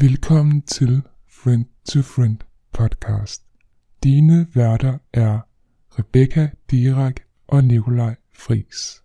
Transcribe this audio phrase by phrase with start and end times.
[0.00, 2.38] Velkommen til Friend to Friend
[2.72, 3.42] podcast.
[4.02, 5.40] Dine værter er
[5.98, 9.02] Rebecca Dirak og Nikolaj Fris.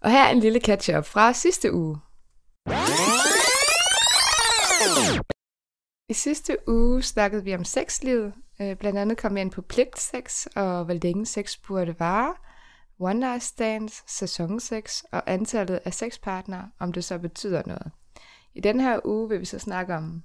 [0.00, 1.98] Og her er en lille catch-up fra sidste uge.
[6.08, 8.32] I sidste uge snakkede vi om sexlivet.
[8.60, 12.34] Øh, blandt andet kom vi ind på pligtsex og hvor længe sex burde vare,
[12.98, 17.92] one night stands, sæsonsex og antallet af sexpartnere, om det så betyder noget.
[18.54, 20.22] I den her uge vil vi så snakke om,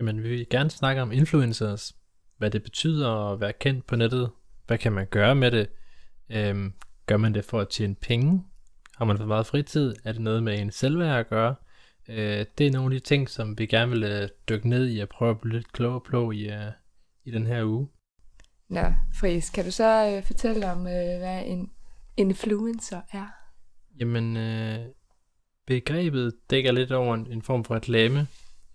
[0.00, 1.96] Jamen, vi vil gerne snakke om influencers.
[2.36, 4.30] Hvad det betyder at være kendt på nettet.
[4.66, 5.68] Hvad kan man gøre med det?
[6.30, 6.72] Øhm,
[7.06, 8.44] gør man det for at tjene penge?
[8.96, 9.94] Har man for meget fritid?
[10.04, 11.54] Er det noget med en selvværd at gøre?
[12.08, 14.98] Øh, det er nogle af de ting, som vi gerne vil øh, dykke ned i
[14.98, 16.72] og prøve at blive lidt klogere på i, øh,
[17.24, 17.88] i den her uge.
[18.68, 18.80] Nå,
[19.20, 21.70] Friis, kan du så øh, fortælle om, øh, hvad en
[22.16, 23.26] influencer er?
[24.00, 24.78] Jamen, øh,
[25.66, 28.26] begrebet dækker lidt over en, en form for reklame.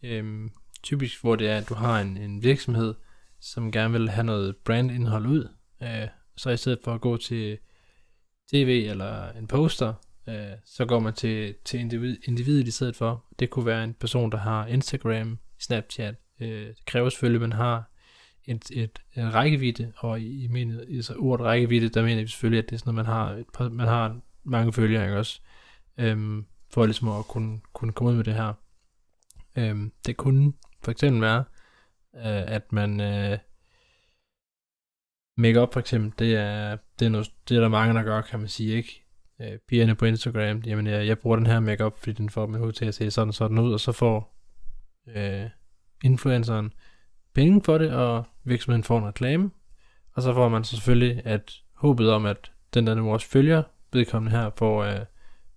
[0.04, 0.52] Øhm,
[0.84, 2.94] typisk, hvor det er, at du har en, en virksomhed,
[3.40, 5.50] som gerne vil have noget brandindhold ud.
[5.84, 7.58] Øh, så i stedet for at gå til
[8.52, 9.94] tv eller en poster,
[10.30, 13.26] øh, så går man til, til individ, individet i stedet for.
[13.40, 16.16] Det kunne være en person, der har Instagram, Snapchat.
[16.42, 17.90] Øh, det kræver selvfølgelig, at man har
[18.46, 22.28] et, et, en rækkevidde, og i, i, mener, i så ordet rækkevidde, der mener vi
[22.28, 25.42] selvfølgelig, at det er sådan at man har, et, man har mange følgere, ikke også?
[25.98, 28.54] Øhm, for ligesom at kunne, kunne komme ud med det her.
[29.56, 31.44] Øhm, det kunne for eksempel være,
[32.16, 33.38] øh, at man øh,
[35.38, 38.40] make-up for eksempel, det er, det, er noget, det er der mange, der gør, kan
[38.40, 39.04] man sige, ikke?
[39.42, 42.60] Øh, pigerne på Instagram, jamen jeg, jeg bruger den her make-up, fordi den får min
[42.60, 44.40] hoved til at se sådan sådan ud, og så får
[45.16, 45.50] øh,
[46.04, 46.74] influenceren
[47.34, 49.52] penge for det, og virksomheden får en reklame,
[50.14, 53.64] og så får man så selvfølgelig at håbet om, at den der nu også følger,
[53.94, 55.00] vedkommende her får, øh,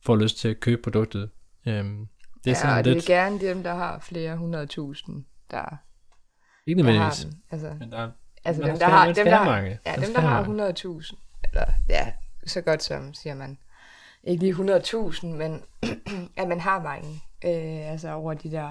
[0.00, 1.30] får lyst til at købe produktet.
[1.66, 2.08] Øhm,
[2.46, 5.76] det er ja, sådan og det lidt, er gerne dem, der har flere hundredtusind, der,
[6.66, 7.42] ikke der har den.
[7.50, 8.10] Altså, men der,
[8.44, 9.78] altså dem, der har, dem, der, har- mange.
[9.86, 10.68] ja, dem, der har mange.
[10.68, 12.12] 100.000, eller ja,
[12.46, 13.58] så godt som, siger man.
[14.22, 15.62] Ikke lige 100.000, men
[16.40, 17.08] at man har mange.
[17.44, 18.70] Øh, altså over de der,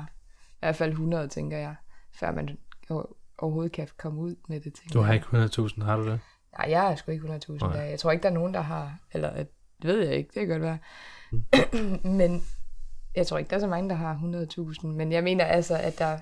[0.51, 1.75] i hvert fald 100, tænker jeg,
[2.13, 2.57] før man
[3.37, 4.73] overhovedet kan komme ud med det.
[4.93, 5.15] Du har jeg.
[5.15, 6.19] ikke 100.000, har du det?
[6.57, 7.73] Nej, jeg har sgu ikke 100.000 Nej.
[7.75, 7.81] der.
[7.81, 9.47] Jeg tror ikke, der er nogen, der har, eller det
[9.81, 10.77] ved jeg ikke, det kan godt være.
[11.31, 11.99] Mm.
[12.19, 12.43] men
[13.15, 14.15] jeg tror ikke, der er så mange, der har
[14.81, 14.87] 100.000.
[14.87, 16.19] Men jeg mener altså, at der er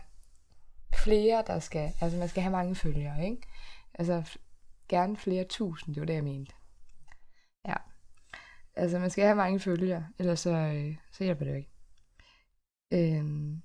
[1.03, 3.41] flere, der skal, altså man skal have mange følgere, ikke?
[3.93, 4.37] Altså
[4.89, 6.53] gerne flere tusind, det var det, jeg mente.
[7.67, 7.75] Ja.
[8.75, 11.69] Altså man skal have mange følgere, ellers så, øh, så hjælper det jo ikke.
[12.93, 13.61] Øhm,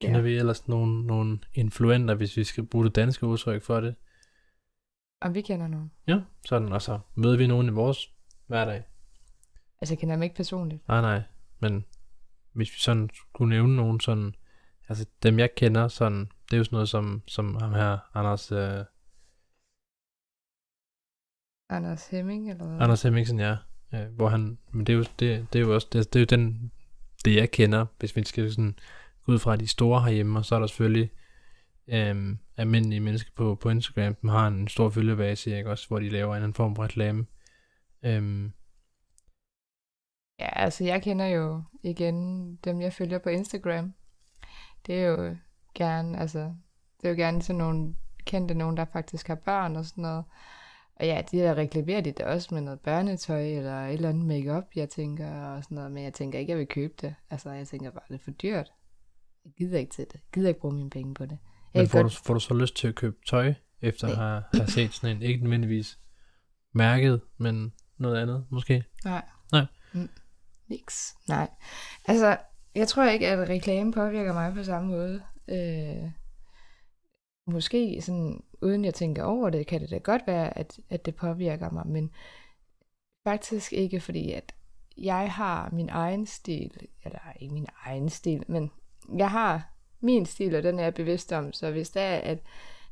[0.00, 0.22] Kender Ja.
[0.22, 3.94] vi ellers nogle, nogle influenter, hvis vi skal bruge det danske udtryk for det?
[5.20, 5.90] om vi kender nogen.
[6.08, 8.12] Ja, sådan, og så møder vi nogen i vores
[8.46, 8.82] hverdag.
[9.80, 10.88] Altså jeg kender dem ikke personligt.
[10.88, 11.22] Nej, nej,
[11.60, 11.84] men
[12.52, 14.34] hvis vi sådan skulle nævne nogen sådan,
[14.88, 18.52] altså dem jeg kender sådan, det er jo sådan noget som, som ham her, Anders,
[18.52, 18.84] øh,
[21.70, 22.80] Anders Hemming, eller hvad?
[22.80, 23.56] Anders Hemmingsen, ja,
[23.94, 26.20] øh, hvor han, men det er jo, det, det er jo også, det, det er
[26.20, 26.72] jo den,
[27.24, 28.78] det jeg kender, hvis vi skal sådan
[29.24, 31.10] gå ud fra de store herhjemme, og så er der selvfølgelig
[31.88, 36.08] øhm, almindelige mennesker på, på Instagram, som har en stor følgebase, ikke også, hvor de
[36.08, 37.26] laver en anden form for reklame.
[38.02, 38.52] Øhm,
[40.38, 43.94] Ja, altså jeg kender jo igen dem, jeg følger på Instagram.
[44.86, 45.36] Det er jo
[45.74, 46.54] gerne, altså,
[47.00, 47.94] det er jo gerne sådan nogle
[48.24, 50.24] kendte nogen, der faktisk har børn og sådan noget.
[50.96, 54.26] Og ja, de der reklamerer de da også med noget børnetøj eller et eller andet
[54.26, 55.92] makeup, jeg tænker og sådan noget.
[55.92, 57.14] Men jeg tænker ikke, jeg vil købe det.
[57.30, 58.72] Altså, jeg tænker bare, det er for dyrt.
[59.44, 60.14] Jeg gider ikke til det.
[60.14, 61.38] Jeg gider ikke bruge mine penge på det.
[61.74, 64.16] Jeg men får, godt, du, får du så lyst til at købe tøj, efter at
[64.16, 65.98] have, have set sådan en, ikke nødvendigvis
[66.74, 68.84] mærket, men noget andet måske?
[69.04, 69.24] Nej.
[69.52, 69.66] Nej.
[69.92, 70.08] Mm.
[70.68, 71.16] Niks.
[71.28, 71.50] Nej.
[72.04, 72.36] Altså,
[72.74, 75.22] jeg tror ikke, at reklame påvirker mig på samme måde.
[75.48, 76.10] Øh,
[77.46, 81.14] måske sådan, uden jeg tænker over det, kan det da godt være, at, at det
[81.14, 82.10] påvirker mig, men
[83.24, 84.54] faktisk ikke, fordi at
[84.96, 88.70] jeg har min egen stil, eller ikke min egen stil, men
[89.16, 92.38] jeg har min stil, og den er jeg bevidst om, så hvis der er, at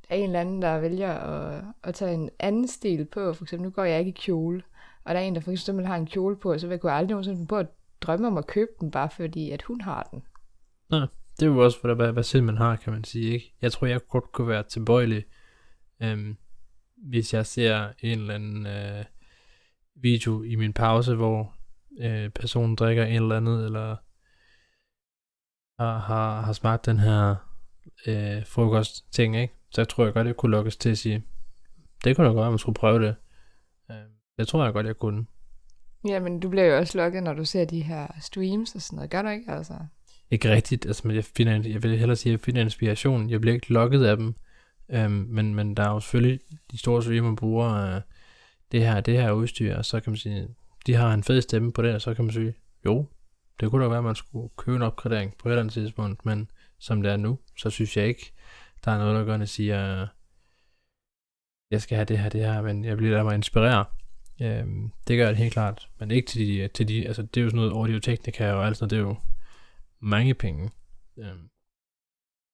[0.09, 3.45] der er en eller anden, der vælger at, at tage en anden stil på, for
[3.45, 4.63] eksempel, nu går jeg ikke i kjole,
[5.07, 6.93] og der er en, der for eksempel har en kjole på, så vil jeg kunne
[6.93, 7.67] aldrig nogensinde finde på at
[8.01, 10.23] drømme om at købe den, bare fordi at hun har den.
[11.41, 13.55] Det er jo også, hvad, hvad, hvad selv man har, kan man sige, ikke?
[13.63, 15.25] Jeg tror, jeg godt kunne være tilbøjelig,
[16.03, 16.37] øhm,
[16.97, 19.05] hvis jeg ser en eller anden øh,
[19.95, 21.55] video i min pause, hvor
[21.99, 23.97] øh, personen drikker en eller andet, eller
[25.83, 27.35] har, har, har smagt den her
[28.07, 29.55] øh, frokost ting, ikke?
[29.71, 31.25] Så jeg tror jeg godt, jeg kunne lukkes til at sige,
[32.05, 33.17] det kunne da godt være, man skulle prøve det.
[34.39, 35.27] Det tror jeg godt, jeg kunne.
[36.09, 39.11] Jamen, du bliver jo også lukket, når du ser de her streams og sådan noget.
[39.11, 39.75] Gør du ikke, altså?
[40.31, 43.31] ikke rigtigt, altså men jeg, finder, jeg vil hellere sige, at jeg finder inspiration.
[43.31, 44.35] Jeg bliver ikke lokket af dem,
[44.89, 46.41] øhm, men, men der er jo selvfølgelig
[46.71, 48.01] de store firmaer, bruger øh,
[48.73, 50.49] det her, det her udstyr, og så kan man sige,
[50.87, 52.55] de har en fed stemme på det, og så kan man sige,
[52.85, 53.07] jo,
[53.61, 56.27] det kunne da være, at man skulle købe en opgradering på et eller andet tidspunkt,
[56.27, 58.33] men som det er nu, så synes jeg ikke,
[58.85, 60.07] der er noget, der gør, at siger,
[61.71, 63.85] jeg skal have det her, det her, men jeg bliver der mig inspirere.
[64.41, 67.45] Øhm, det gør det helt klart, men ikke til de, til de altså det er
[67.45, 69.17] jo sådan noget audio-teknika og alt sådan det er jo
[70.01, 70.71] mange penge
[71.19, 71.49] øhm,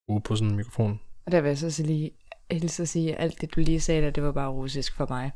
[0.08, 1.00] ude på sådan en mikrofon.
[1.26, 2.11] Og der vil jeg så lige
[2.50, 5.06] hilse at sige, at alt det, du lige sagde, der, det var bare russisk for
[5.08, 5.31] mig.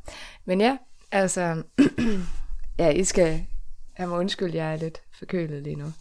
[0.45, 0.79] Men ja,
[1.13, 1.63] altså,
[2.79, 3.47] ja, I skal
[3.93, 5.93] have mig undskyld, jeg er lidt forkølet lige nu.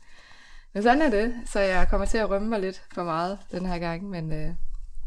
[0.74, 3.66] Men sådan er det, så jeg kommer til at rømme mig lidt for meget den
[3.66, 4.54] her gang, men øh,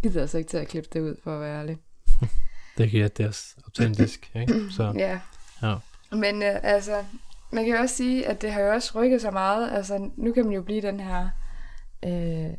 [0.02, 1.78] gider altså ikke til at klippe det ud, for at være ærlig.
[2.78, 4.54] det giver det er autentisk, ikke?
[4.70, 5.20] Så, ja.
[5.62, 5.74] ja.
[6.12, 7.04] Men øh, altså,
[7.50, 9.70] man kan jo også sige, at det har jo også rykket sig meget.
[9.72, 11.28] Altså, nu kan man jo blive den her
[12.04, 12.50] øh,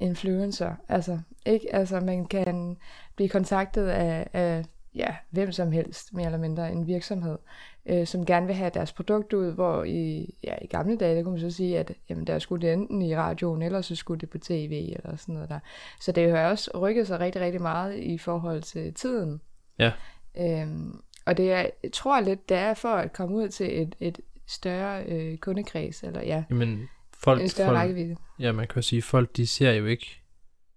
[0.00, 0.74] influencer.
[0.88, 1.74] Altså, ikke?
[1.74, 2.76] Altså, man kan
[3.16, 4.64] blive kontaktet af, af
[4.94, 7.38] ja, hvem som helst, mere eller mindre en virksomhed,
[7.86, 11.22] øh, som gerne vil have deres produkt ud, hvor i, ja, i gamle dage, der
[11.22, 14.20] kunne man så sige, at jamen, der skulle det enten i radioen, eller så skulle
[14.20, 15.58] det på tv, eller sådan noget der.
[16.00, 19.40] Så det har også rykket sig rigtig, rigtig meget i forhold til tiden.
[19.82, 20.62] Ja.
[20.62, 23.94] Øhm, og det er, jeg tror lidt, det er for at komme ud til et,
[24.00, 28.16] et større øh, kundekreds, eller ja, Jamen, folk, en større folk, rækkevidde.
[28.38, 30.22] Ja, man kan jo sige, folk de ser jo ikke,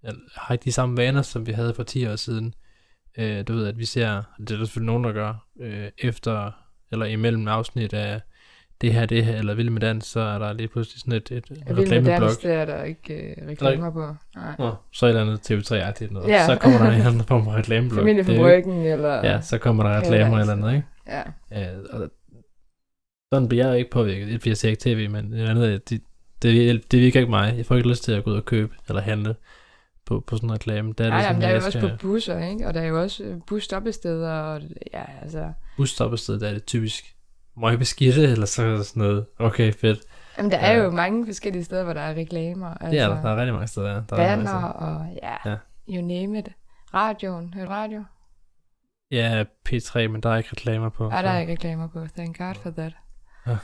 [0.04, 2.54] eller, har ikke de samme vaner, som vi havde for 10 år siden.
[3.18, 6.52] Øh, du ved, at vi ser, det er der selvfølgelig nogen, der gør, øh, efter,
[6.92, 8.22] eller imellem afsnit af
[8.82, 11.32] det her, det her, eller Vild med Dans, så er der lige pludselig sådan et,
[11.32, 14.16] et Jeg vil med dans, det er der ikke øh, reklamer på.
[14.36, 14.56] Nej.
[14.60, 16.28] Nå, så et eller andet TV3-agtigt noget.
[16.30, 16.46] Ja.
[16.46, 18.00] Så kommer der en anden form for reklameblok.
[18.00, 19.16] Familiefabrikken, eller...
[19.16, 20.88] Ja, så kommer der reklamer eller andet, ikke?
[21.08, 21.22] Ja.
[21.52, 22.10] Ja, og
[23.34, 24.28] sådan bliver jeg ikke påvirket.
[24.28, 26.02] Et, fordi jeg ser ikke tv, men det andet, det,
[26.42, 27.54] det, det virker ikke mig.
[27.58, 29.36] Jeg får ikke lyst til at gå ud og købe eller handle
[30.06, 30.94] på, på sådan en reklame.
[30.98, 32.68] Der er Nej, det sådan, der er jo også på busser, ikke?
[32.68, 34.62] Og der er jo også øh, busstoppesteder, og
[34.94, 35.52] ja, altså...
[35.78, 37.15] busstoppested, der er det typisk
[37.58, 40.00] møgbeskidte, eller så er sådan noget, okay, fedt.
[40.38, 40.84] Jamen, der er Ja.
[40.84, 42.68] jo mange forskellige steder, hvor der er reklamer.
[42.70, 43.88] Altså, Det er der, der er rigtig mange steder.
[43.94, 44.64] Der er banner, steder.
[44.64, 45.52] og ja, Ja.
[45.52, 45.58] ja,
[46.00, 46.48] you name it.
[46.94, 48.04] Radioen, hør radio?
[49.12, 51.10] Ja, P3, men der er ikke reklamer på.
[51.10, 52.06] Ah, der er ikke reklamer på.
[52.18, 52.94] Thank God for that.
[53.48, 53.52] Ja.
[53.52, 53.58] Og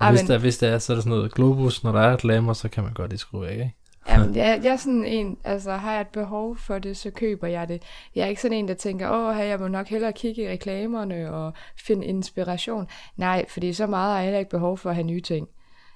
[0.00, 2.00] Ah, hvis, men, der, hvis der er, så er der sådan noget Globus, når der
[2.00, 3.74] er reklamer, så kan man godt lige skrue af, ikke?
[4.08, 7.46] Jamen, jeg, jeg er sådan en, altså har jeg et behov for det, så køber
[7.46, 7.82] jeg det.
[8.14, 11.32] Jeg er ikke sådan en, der tænker, åh, jeg må nok hellere kigge i reklamerne
[11.32, 11.52] og
[11.86, 12.86] finde inspiration.
[13.16, 15.48] Nej, fordi så meget har jeg heller ikke behov for at have nye ting.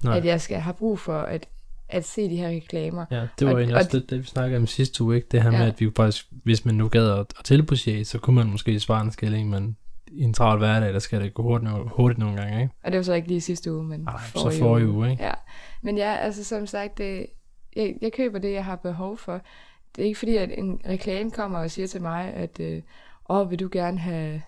[0.05, 0.17] Nej.
[0.17, 1.49] At jeg skal have brug for at,
[1.89, 3.05] at se de her reklamer.
[3.11, 5.29] Ja, det var Og- egentlig og- også lidt det, vi snakkede om sidste uge, ikke?
[5.33, 5.59] Det her Ja.
[5.59, 8.81] med, at vi faktisk, hvis man nu gad at, at tilbudge, så kunne man måske
[8.81, 9.77] svare en skilling, men
[10.13, 12.75] i en travl hverdag, der skal det gå hurtigt, hurtigt nogle gange, ikke?
[12.85, 15.23] Og det var så ikke lige sidste uge, men Ej, så forrige uge, ikke?
[15.25, 15.33] Ja,
[15.83, 17.27] men ja, altså som sagt, det,
[17.77, 19.41] jeg, jeg køber det, jeg har behov for.
[19.97, 22.83] Det er ikke fordi, at en reklame kommer og siger til mig, at øh,
[23.31, 24.43] åh, vil du gerne have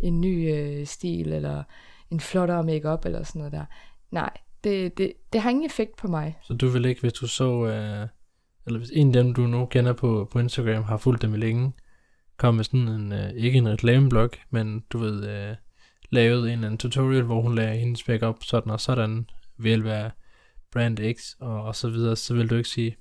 [0.00, 1.62] en ny øh, stil, eller
[2.10, 3.64] en flottere makeup eller sådan noget der.
[4.10, 4.30] Nej,
[4.64, 6.38] det, det, det har ingen effekt på mig.
[6.42, 8.08] Så du vil ikke, hvis du så, øh,
[8.66, 11.36] eller hvis en af dem, du nu kender på, på Instagram, har fulgt dem i
[11.36, 11.72] længe,
[12.36, 15.56] kom med sådan en, øh, ikke en reklameblog, men du ved, øh,
[16.10, 19.26] lavet en eller anden tutorial, hvor hun lagde hendes makeup sådan og sådan,
[19.58, 20.10] vil være
[20.72, 22.96] brand X og, og så videre, så vil du ikke sige,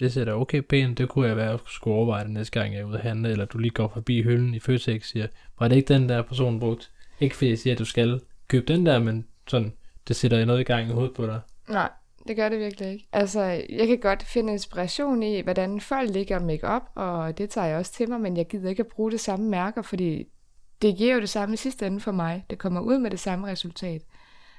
[0.00, 2.74] det ser da okay pænt, det kunne jeg være, at skulle overveje det næste gang,
[2.74, 5.26] jeg er ude at handle, eller du lige går forbi hylden i Føtex og siger,
[5.58, 6.90] var det ikke den der person brugt?
[7.20, 9.72] Ikke fordi jeg siger, at du skal købe den der, men sådan,
[10.08, 11.40] det sætter noget i gang i hovedet på dig.
[11.68, 11.90] Nej,
[12.28, 13.08] det gør det virkelig ikke.
[13.12, 17.78] Altså, jeg kan godt finde inspiration i, hvordan folk ligger makeup, og det tager jeg
[17.78, 20.24] også til mig, men jeg gider ikke at bruge det samme mærker, fordi
[20.82, 22.44] det giver jo det samme i sidste ende for mig.
[22.50, 24.02] Det kommer ud med det samme resultat.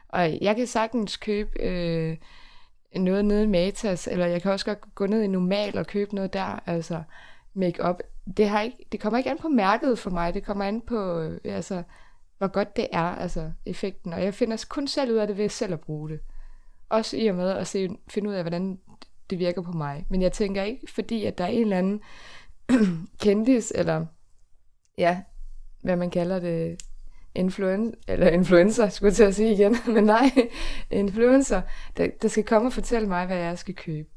[0.10, 2.18] Og jeg kan sagtens købe øh,
[3.00, 6.16] noget nede i Matas, eller jeg kan også godt gå ned i Normal og købe
[6.16, 7.04] noget der, altså
[7.54, 8.02] makeup.
[8.38, 11.20] Det, har ikke, det kommer ikke an på mærket for mig, det kommer an på,
[11.20, 11.84] øh, altså,
[12.38, 14.14] hvor godt det er, altså effekten.
[14.14, 16.20] Og jeg finder kun selv ud af det ved selv at bruge det.
[16.90, 18.80] Også i og med at se, finde ud af, hvordan
[19.30, 20.06] det virker på mig.
[20.10, 22.02] Men jeg tænker ikke, fordi at der er en eller anden
[23.24, 24.06] kendis, eller
[24.98, 25.22] ja,
[25.84, 26.84] hvad man kalder det,
[27.36, 30.32] influen eller influencer, skulle jeg til at sige igen, men nej,
[30.92, 31.62] influencer,
[31.98, 34.10] der, der skal komme og fortælle mig, hvad jeg skal købe.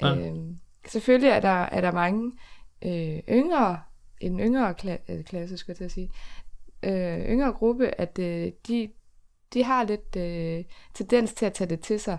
[0.00, 0.16] Ja.
[0.16, 2.32] Øhm, selvfølgelig er der, er der mange
[2.84, 3.80] øh, yngre,
[4.20, 6.10] en yngre kla- øh, klasse, skulle jeg til at sige,
[6.82, 8.88] øh, yngre gruppe, at øh, de,
[9.54, 12.18] de har lidt øh, tendens til at tage det til sig.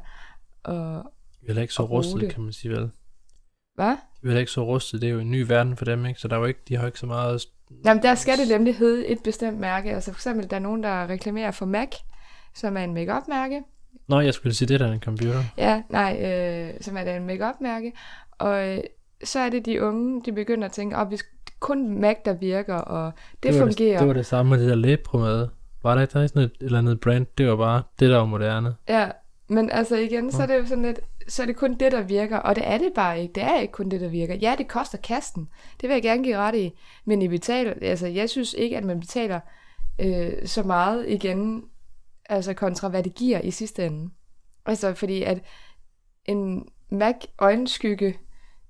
[0.63, 1.05] Og,
[1.45, 2.33] er heller ikke så rustet, det.
[2.33, 2.91] kan man sige vel.
[3.75, 3.95] hvad?
[4.21, 6.19] Vi er heller ikke så rustet, det er jo en ny verden for dem, ikke?
[6.19, 7.41] Så der er jo ikke, de har jo ikke så meget...
[7.85, 9.93] Jamen, der skal det nemlig hedde et bestemt mærke.
[9.93, 11.89] Altså for eksempel, der er nogen, der reklamerer for MAC,
[12.53, 13.61] som er en make mærke
[14.07, 15.43] Nå, jeg skulle sige, det der er en computer.
[15.57, 17.93] Ja, nej, øh, som er det en make mærke
[18.31, 18.83] Og øh,
[19.23, 21.17] så er det de unge, de begynder at tænke, at oh, vi
[21.59, 23.11] kun Mac, der virker, og
[23.43, 23.91] det, det fungerer.
[23.91, 25.49] Det, det var det samme med det der læbpromade.
[25.83, 27.25] Var der ikke der er sådan et eller andet brand?
[27.37, 28.75] Det var bare det, der var moderne.
[28.89, 29.09] Ja,
[29.47, 32.01] men altså igen, så er det jo sådan lidt, så er det kun det, der
[32.01, 33.33] virker, og det er det bare ikke.
[33.33, 34.35] Det er ikke kun det, der virker.
[34.35, 35.49] Ja, det koster kasten.
[35.81, 36.71] Det vil jeg gerne give ret i.
[37.05, 39.39] Men I betaler, altså jeg synes ikke, at man betaler
[39.99, 41.63] øh, så meget igen,
[42.29, 44.09] altså kontra hvad det giver i sidste ende.
[44.65, 45.41] Altså fordi at
[46.25, 48.17] en Mac øjenskygge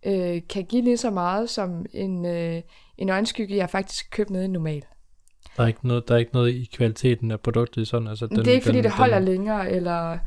[0.05, 2.61] øh, kan give lige så meget som en, øh,
[2.97, 4.83] en øjenskygge, jeg faktisk købt nede i normal.
[5.57, 8.07] Der er, ikke noget, der er ikke noget i kvaliteten af produktet sådan.
[8.07, 9.25] Altså den, det er ikke fordi, den, det holder den...
[9.25, 10.17] længere, eller,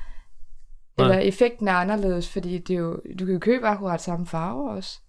[0.98, 4.70] eller effekten er anderledes, fordi det er jo, du kan jo købe akkurat samme farve
[4.70, 5.00] også.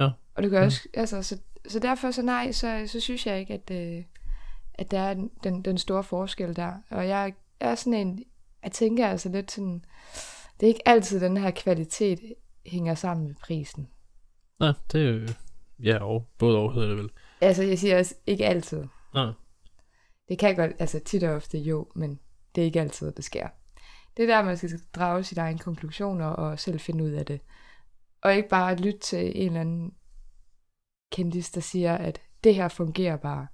[0.00, 0.10] Ja.
[0.34, 3.54] Og du kan også, altså, så, så derfor så nej, så, så synes jeg ikke,
[3.54, 4.04] at, øh,
[4.74, 6.72] at der er den, den store forskel der.
[6.90, 8.24] Og jeg er sådan en,
[8.64, 9.84] jeg tænker altså lidt sådan,
[10.60, 12.20] det er ikke altid den her kvalitet
[12.66, 13.88] hænger sammen med prisen.
[14.60, 15.28] Nej, det er jo,
[15.82, 17.10] ja, og, både og hedder det vel.
[17.40, 18.84] Altså, jeg siger også, ikke altid.
[19.14, 19.32] Nej.
[20.28, 22.20] Det kan godt, altså tit og ofte jo, men
[22.54, 23.48] det er ikke altid, det sker.
[24.20, 27.40] Det er der, man skal drage sine egne konklusioner og selv finde ud af det.
[28.22, 29.92] Og ikke bare lytte til en eller anden
[31.12, 33.46] kendis, der siger, at det her fungerer bare.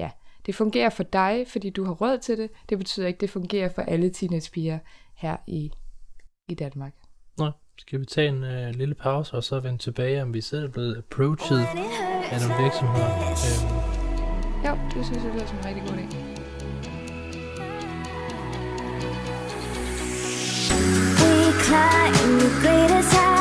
[0.00, 0.10] Ja,
[0.46, 2.50] det fungerer for dig, fordi du har råd til det.
[2.68, 4.78] Det betyder ikke, at det fungerer for alle teenagepiger
[5.14, 5.72] her i,
[6.48, 6.94] i Danmark.
[7.38, 10.64] Nej, skal vi tage en uh, lille pause, og så vende tilbage, om vi selv
[10.64, 11.58] er blevet approached
[12.32, 13.10] af nogle virksomheder.
[13.46, 14.66] Øhm.
[14.66, 16.37] Jo, det synes jeg lyder som en rigtig god idé.
[21.68, 23.37] time, the greatest time.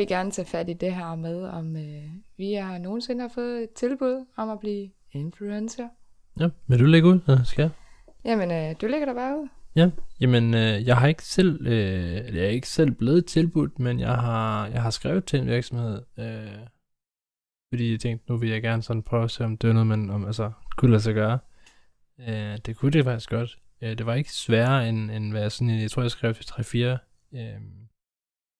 [0.00, 2.04] Vi gerne tage fat i det her med, om øh,
[2.36, 5.88] vi har nogensinde har fået et tilbud om at blive influencer.
[6.40, 7.20] Ja, vil du lægge ud?
[7.28, 7.70] Ja, skal jeg?
[8.24, 9.48] Jamen, øh, du ligger der bare ud.
[9.76, 9.90] Ja,
[10.20, 14.14] jamen øh, jeg har ikke selv, øh, jeg er ikke selv blevet tilbudt, men jeg
[14.14, 16.66] har, jeg har skrevet til en virksomhed, øh,
[17.72, 19.86] fordi jeg tænkte, nu vil jeg gerne sådan prøve at se, om det er noget,
[19.86, 21.38] man om, altså, kunne lade sig gøre.
[22.28, 23.58] Øh, det kunne det faktisk godt.
[23.82, 26.44] Øh, det var ikke sværere, end, end hvad jeg sådan, jeg tror, jeg skrev til
[26.44, 27.60] 3-4 øh,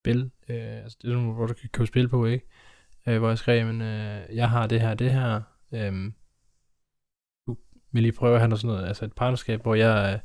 [0.01, 2.45] spil, øh, altså det er nogle, hvor du kan købe spil på, ikke?
[3.07, 5.41] Øh, hvor jeg skrev, men øh, jeg har det her, det her,
[5.71, 6.11] øh,
[7.47, 7.57] du
[7.91, 10.19] vil lige prøve at have noget sådan noget, altså et partnerskab, hvor jeg, øh,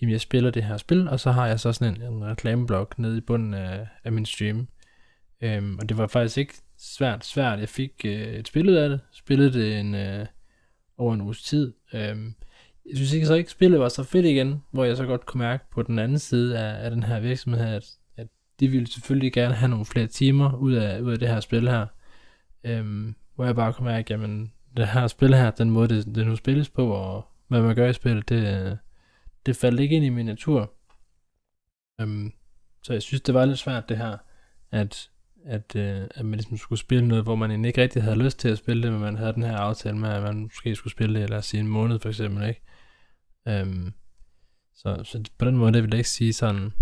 [0.00, 2.98] jamen jeg spiller det her spil, og så har jeg så sådan en, en reklameblok
[2.98, 4.68] nede i bunden af, af min stream.
[5.40, 7.60] Øh, og det var faktisk ikke svært svært.
[7.60, 9.00] Jeg fik øh, et spil ud af det.
[9.12, 10.26] Spillede det en, øh,
[10.96, 11.72] over en uges tid.
[11.94, 12.16] Øh,
[12.86, 15.38] jeg synes ikke så ikke, spillet var så fedt igen, hvor jeg så godt kunne
[15.38, 17.84] mærke på den anden side af, af den her virksomhed, at
[18.60, 21.68] de ville selvfølgelig gerne have nogle flere timer ud af, ud af det her spil
[21.68, 21.86] her.
[22.64, 26.26] Øhm, hvor jeg bare kunne mærke, jamen, det her spil her, den måde, det, det
[26.26, 28.78] nu spilles på, og hvad man gør i spillet, det,
[29.46, 30.72] det faldt ikke ind i min natur.
[32.00, 32.32] Øhm,
[32.82, 34.16] så jeg synes, det var lidt svært det her,
[34.70, 35.10] at,
[35.44, 38.38] at, øh, at man ligesom skulle spille noget, hvor man egentlig ikke rigtig havde lyst
[38.38, 40.92] til at spille det, men man havde den her aftale med, at man måske skulle
[40.92, 42.62] spille det, lad os sige en måned for eksempel, ikke?
[43.48, 43.92] Øhm,
[44.74, 46.72] så, så på den måde, det vil jeg ikke sige sådan,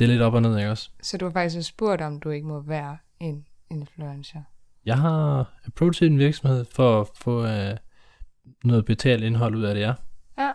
[0.00, 0.90] det er lidt op og ned, ikke også?
[1.02, 4.42] Så du har faktisk spurgt, om du ikke må være en influencer?
[4.84, 7.76] Jeg har approachet en virksomhed for at få uh,
[8.64, 9.94] noget betalt indhold ud af det, ja.
[10.38, 10.52] Ja.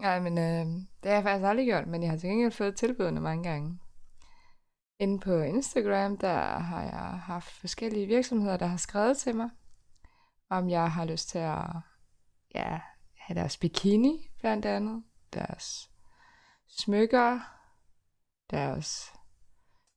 [0.00, 0.66] Nej, men øh,
[1.02, 3.78] det har jeg faktisk aldrig gjort, men jeg har til gengæld fået tilbudene mange gange.
[5.00, 9.50] Inde på Instagram, der har jeg haft forskellige virksomheder, der har skrevet til mig,
[10.50, 11.66] om jeg har lyst til at
[12.54, 12.80] ja,
[13.16, 15.02] have deres bikini, blandt andet,
[15.34, 15.90] deres
[16.68, 17.57] smykker,
[18.50, 19.12] deres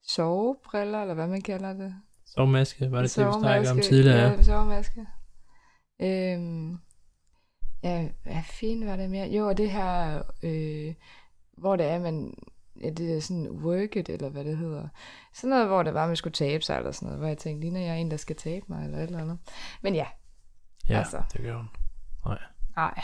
[0.08, 1.96] sovebriller, eller hvad man kalder det.
[2.25, 4.31] Sovemaske, var det det, vi snakkede om tidligere?
[4.31, 5.05] Ja, sovemaske.
[6.01, 6.79] Øhm,
[7.84, 9.27] ja, hvad fint var det mere?
[9.27, 10.93] Jo, og det her, øh,
[11.58, 12.34] hvor det er, man,
[12.81, 14.88] ja, det er sådan work it, eller hvad det hedder.
[15.34, 17.62] Sådan noget, hvor det var, man skulle tabe sig, eller sådan noget, hvor jeg tænkte,
[17.62, 19.38] ligner jeg en, der skal tabe mig, eller et eller andet.
[19.81, 20.05] Men ja.
[20.89, 21.22] Ja, altså.
[21.34, 21.70] det gør hun.
[22.25, 22.39] Nej.
[22.75, 23.01] Nej.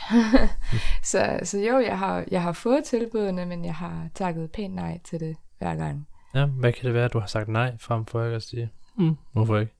[1.11, 4.99] så, så jo, jeg har, jeg har fået tilbudene, men jeg har takket pænt nej
[5.03, 6.07] til det hver gang.
[6.33, 8.69] Ja, hvad kan det være, at du har sagt nej, frem for ikke at sige,
[8.95, 9.73] hmm, hvorfor ikke?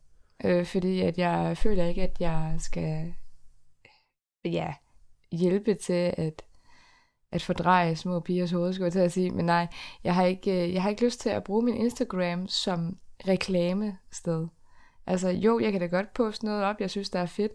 [0.44, 3.14] Øh, fordi at jeg føler ikke, at jeg skal
[4.46, 4.74] ja,
[5.32, 6.42] hjælpe til at,
[7.32, 9.32] at fordreje små pigers hoved, skulle jeg til at sige.
[9.32, 9.68] Men nej,
[10.04, 14.48] jeg har, ikke, jeg har ikke lyst til at bruge min Instagram som reklamested.
[15.08, 17.52] Altså jo, jeg kan da godt poste noget op, jeg synes, der er fedt.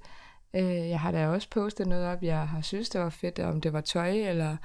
[0.57, 3.61] Øh, jeg har da også postet noget op, jeg har synes, det var fedt, om
[3.61, 4.57] det var tøj eller,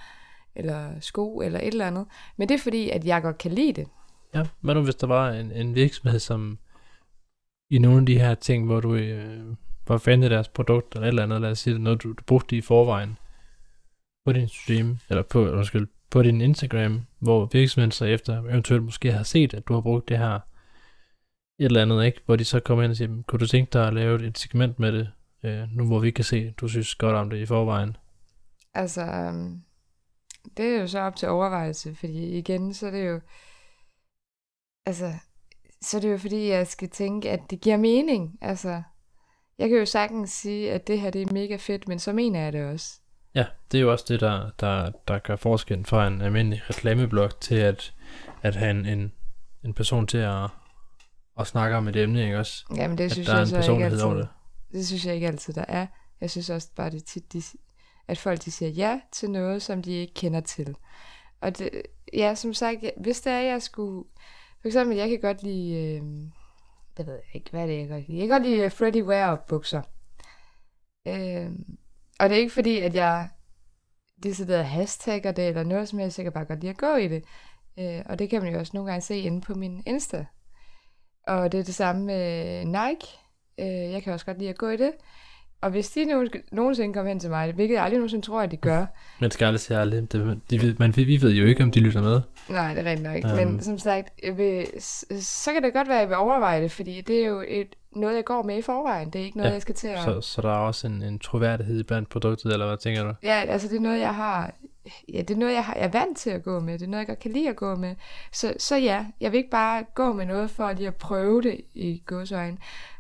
[0.55, 2.05] eller sko eller et eller andet.
[2.37, 3.87] Men det er fordi, at jeg godt kan lide det.
[4.33, 6.59] Ja, hvad nu hvis der var en, en virksomhed, som
[7.69, 9.55] i nogle af de her ting, hvor du øh,
[9.87, 12.23] var fan af deres produkt eller et eller andet, lad os sige noget du, du
[12.27, 13.17] brugte i forvejen
[14.25, 19.11] på din stream, eller på, undskyld, på din Instagram, hvor virksomheden så efter eventuelt måske
[19.11, 20.39] har set, at du har brugt det her
[21.59, 22.21] et eller andet, ikke?
[22.25, 24.79] hvor de så kommer ind og siger, kunne du tænke dig at lave et segment
[24.79, 25.11] med det,
[25.43, 27.97] øh, nu hvor vi kan se, du synes godt om det i forvejen?
[28.73, 29.63] Altså, um,
[30.57, 33.19] det er jo så op til overvejelse, fordi igen, så er det jo,
[34.85, 35.13] altså,
[35.81, 38.37] så er det jo fordi, jeg skal tænke, at det giver mening.
[38.41, 38.81] Altså,
[39.57, 42.39] jeg kan jo sagtens sige, at det her det er mega fedt, men så mener
[42.39, 42.99] jeg det også.
[43.35, 47.39] Ja, det er jo også det, der, der, der gør forskellen fra en almindelig reklameblog
[47.39, 47.93] til at,
[48.41, 49.11] at have en, en,
[49.63, 50.49] en person til at,
[51.39, 52.65] at snakke om et emne, ikke også?
[52.75, 54.01] Jamen det at synes der er jeg en så ikke altid.
[54.01, 54.27] over det.
[54.71, 55.87] Det synes jeg ikke altid, der er.
[56.21, 57.41] Jeg synes også bare, det er tit, de,
[58.07, 60.75] at folk de siger ja til noget, som de ikke kender til.
[61.41, 61.81] Og det,
[62.13, 64.09] ja, som sagt, hvis det er, jeg skulle...
[64.61, 65.73] For eksempel, jeg kan godt lide...
[65.75, 66.01] Øh,
[66.97, 68.19] det ved jeg ikke, hvad er det, jeg godt lide?
[68.19, 69.81] Jeg kan godt lide øh, Freddy Wear bukser.
[71.07, 71.51] Øh,
[72.19, 73.29] og det er ikke fordi, at jeg
[74.23, 77.07] decideret hashtagger det, eller noget som helst, jeg kan bare godt lide at gå i
[77.07, 77.23] det.
[77.79, 80.25] Øh, og det kan man jo også nogle gange se inde på min Insta.
[81.27, 83.07] Og det er det samme med Nike.
[83.59, 84.91] Øh, jeg kan også godt lide at gå i det.
[85.61, 88.51] Og hvis de nogen, nogensinde kommer hen til mig, hvilket jeg aldrig nogensinde tror, at
[88.51, 88.85] de gør.
[89.21, 90.11] Man skal aldrig sige aldrig.
[90.11, 92.21] Det, de ved, man, vi ved jo ikke, om de lytter med.
[92.49, 93.29] Nej, det er rent nok ikke.
[93.29, 93.37] Øhm.
[93.37, 94.67] Men som sagt, vil,
[95.21, 97.75] så kan det godt være, at jeg vil overveje det, fordi det er jo et,
[97.95, 99.09] noget, jeg går med i forvejen.
[99.09, 99.99] Det er ikke noget, ja, jeg skal til at...
[100.03, 103.13] Så, så der er også en, en troværdighed blandt produktet, eller hvad tænker du?
[103.23, 104.53] Ja, altså det er noget, jeg har...
[105.13, 106.73] Ja, det er noget, jeg, har, jeg er vant til at gå med.
[106.73, 107.95] Det er noget, jeg godt kan lide at gå med.
[108.33, 111.61] Så, så ja, jeg vil ikke bare gå med noget for lige at prøve det
[111.73, 112.57] i godsøjne.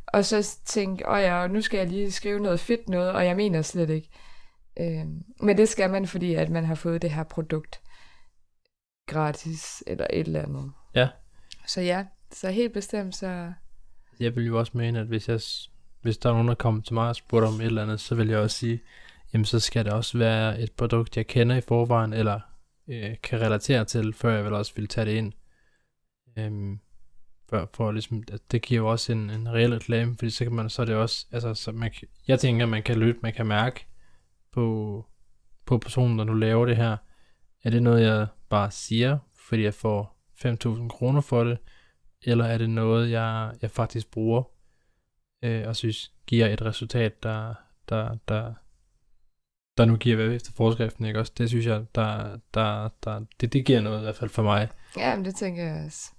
[0.07, 3.35] Og så tænke, åh ja, nu skal jeg lige skrive noget fedt noget, og jeg
[3.35, 4.09] mener slet ikke.
[4.79, 7.79] Øhm, men det skal man, fordi at man har fået det her produkt
[9.07, 10.71] gratis, eller et eller andet.
[10.95, 11.07] Ja.
[11.67, 13.53] Så ja, så helt bestemt, så...
[14.19, 15.39] Jeg vil jo også mene, at hvis, jeg,
[16.01, 18.15] hvis der er nogen, der kommer til mig og spurgter om et eller andet, så
[18.15, 18.81] vil jeg også sige,
[19.33, 22.39] jamen så skal det også være et produkt, jeg kender i forvejen, eller
[22.87, 25.33] øh, kan relatere til, før jeg vil også vil tage det ind.
[26.37, 26.79] Øhm,
[27.49, 30.53] for, for ligesom, at det giver jo også en, en reel reklame, fordi så kan
[30.53, 31.91] man, så er det også, altså, så man,
[32.27, 33.87] jeg tænker, man kan lytte, man kan mærke
[34.51, 35.05] på,
[35.65, 36.97] på personen, der nu laver det her,
[37.63, 41.57] er det noget, jeg bare siger, fordi jeg får 5.000 kroner for det,
[42.21, 44.43] eller er det noget, jeg, jeg faktisk bruger,
[45.43, 47.53] øh, og synes giver et resultat, der,
[47.89, 48.53] der, der,
[49.77, 51.31] der nu giver hvad efter forskriften, ikke også?
[51.37, 54.69] Det synes jeg, der, der, der, det, det giver noget i hvert fald for mig.
[54.97, 56.11] Ja, men det tænker jeg også.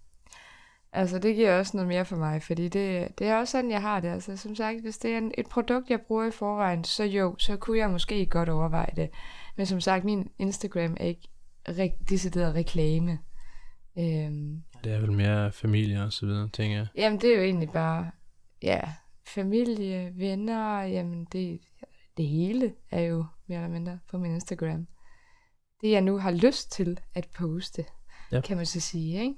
[0.92, 3.82] Altså, det giver også noget mere for mig, fordi det, det er også sådan, jeg
[3.82, 4.08] har det.
[4.08, 7.36] Altså, som sagt, hvis det er en, et produkt, jeg bruger i forvejen, så jo,
[7.38, 9.10] så kunne jeg måske godt overveje det.
[9.56, 11.28] Men som sagt, min Instagram er ikke
[11.68, 13.18] re- decideret reklame.
[13.98, 16.86] Øhm, Det er vel mere familie og så videre, tænker jeg.
[16.96, 18.10] jamen, det er jo egentlig bare,
[18.62, 18.80] ja,
[19.26, 21.60] familie, venner, jamen det,
[22.16, 24.86] det hele er jo mere eller mindre på min Instagram.
[25.80, 27.84] Det jeg nu har lyst til at poste,
[28.32, 28.40] Ja.
[28.40, 29.34] kan man så sige, ikke?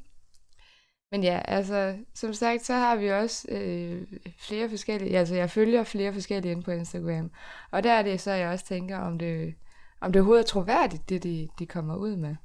[1.12, 4.07] Men ja, altså, som sagt, så har vi også øh,
[4.38, 7.31] flere forskellige, altså jeg følger flere forskellige inde på Instagram,
[7.70, 9.55] og der er det så, jeg også tænker, om det,
[10.01, 12.37] om det overhovedet er troværdigt, det de, de kommer ud med.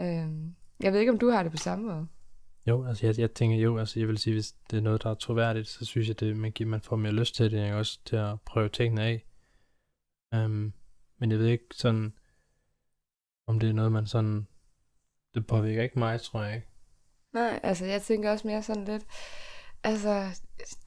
[0.00, 0.28] Øh,
[0.80, 2.08] jeg ved ikke, om du har det på samme måde.
[2.66, 5.10] Jo, altså jeg, jeg tænker jo, altså jeg vil sige, hvis det er noget, der
[5.10, 7.76] er troværdigt, så synes jeg, det man, giver, man får mere lyst til det, ikke?
[7.76, 9.24] også til at prøve tingene af.
[10.36, 10.72] Um,
[11.18, 12.12] men jeg ved ikke sådan,
[13.46, 14.46] om det er noget, man sådan,
[15.34, 16.73] det påvirker ikke mig, tror jeg ikke.
[17.34, 19.02] Nej, altså jeg tænker også mere sådan lidt,
[19.84, 20.24] altså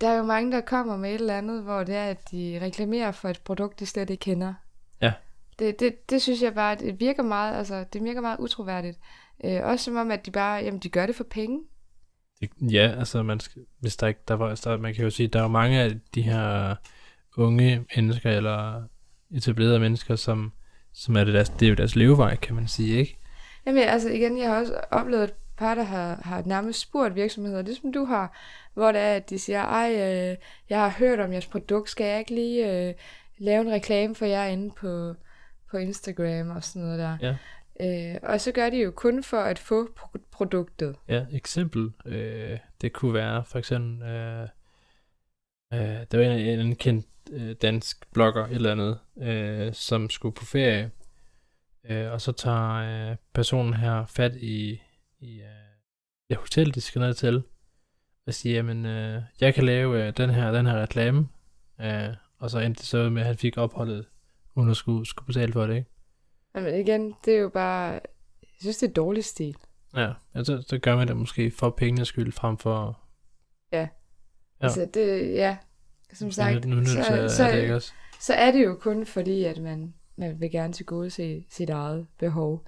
[0.01, 2.59] der er jo mange, der kommer med et eller andet, hvor det er, at de
[2.61, 4.53] reklamerer for et produkt, de slet ikke kender.
[5.01, 5.13] Ja.
[5.59, 8.99] Det, det, det synes jeg bare, det virker meget, altså det virker meget utroværdigt.
[9.43, 11.59] Øh, også som om, at de bare, jamen de gør det for penge.
[12.39, 15.27] Det, ja, altså man skal, hvis der ikke, der var, der, man kan jo sige,
[15.27, 16.75] der er jo mange af de her
[17.37, 18.83] unge mennesker, eller
[19.31, 20.51] etablerede mennesker, som,
[20.93, 23.17] som er det, deres, det er jo deres levevej, kan man sige, ikke?
[23.65, 27.61] Jamen altså igen, jeg har også oplevet et par, der har, har nærmest spurgt virksomheder,
[27.61, 28.37] ligesom du har,
[28.73, 30.37] hvor det er, at de siger, ej, øh,
[30.69, 32.93] jeg har hørt om jeres produkt, skal jeg ikke lige øh,
[33.37, 35.13] lave en reklame for jer inde på,
[35.71, 37.17] på Instagram og sådan noget der.
[37.21, 37.35] Ja.
[38.13, 40.95] Øh, og så gør de jo kun for at få pro- produktet.
[41.07, 44.47] Ja, eksempel, øh, det kunne være for eksempel, øh,
[45.73, 50.09] øh, der var en, en, en kendt øh, dansk blogger, et eller andet, øh, som
[50.09, 50.91] skulle på ferie,
[51.89, 54.81] øh, og så tager øh, personen her fat i,
[55.19, 55.47] i øh,
[56.29, 57.43] det hotel, de skal ned til,
[58.27, 61.27] og siger, jamen, øh, jeg kan lave øh, den her den her reklame,
[61.81, 64.05] øh, og så endte det så med, at han fik opholdet,
[64.55, 65.89] uden at skulle, skulle betale for det, ikke?
[66.53, 67.91] Men igen, det er jo bare,
[68.41, 69.55] jeg synes, det er dårlig stil.
[69.95, 72.99] Ja, altså, så gør man det måske for pengenes skyld, frem for...
[73.71, 73.79] Ja.
[73.79, 73.87] Ja.
[74.59, 75.57] Altså, det, ja,
[76.13, 77.93] som sagt, nu, nu, så, så, så, er det ikke også?
[78.19, 81.69] så er det jo kun fordi, at man, man vil gerne til gode se sit
[81.69, 82.65] eget behov.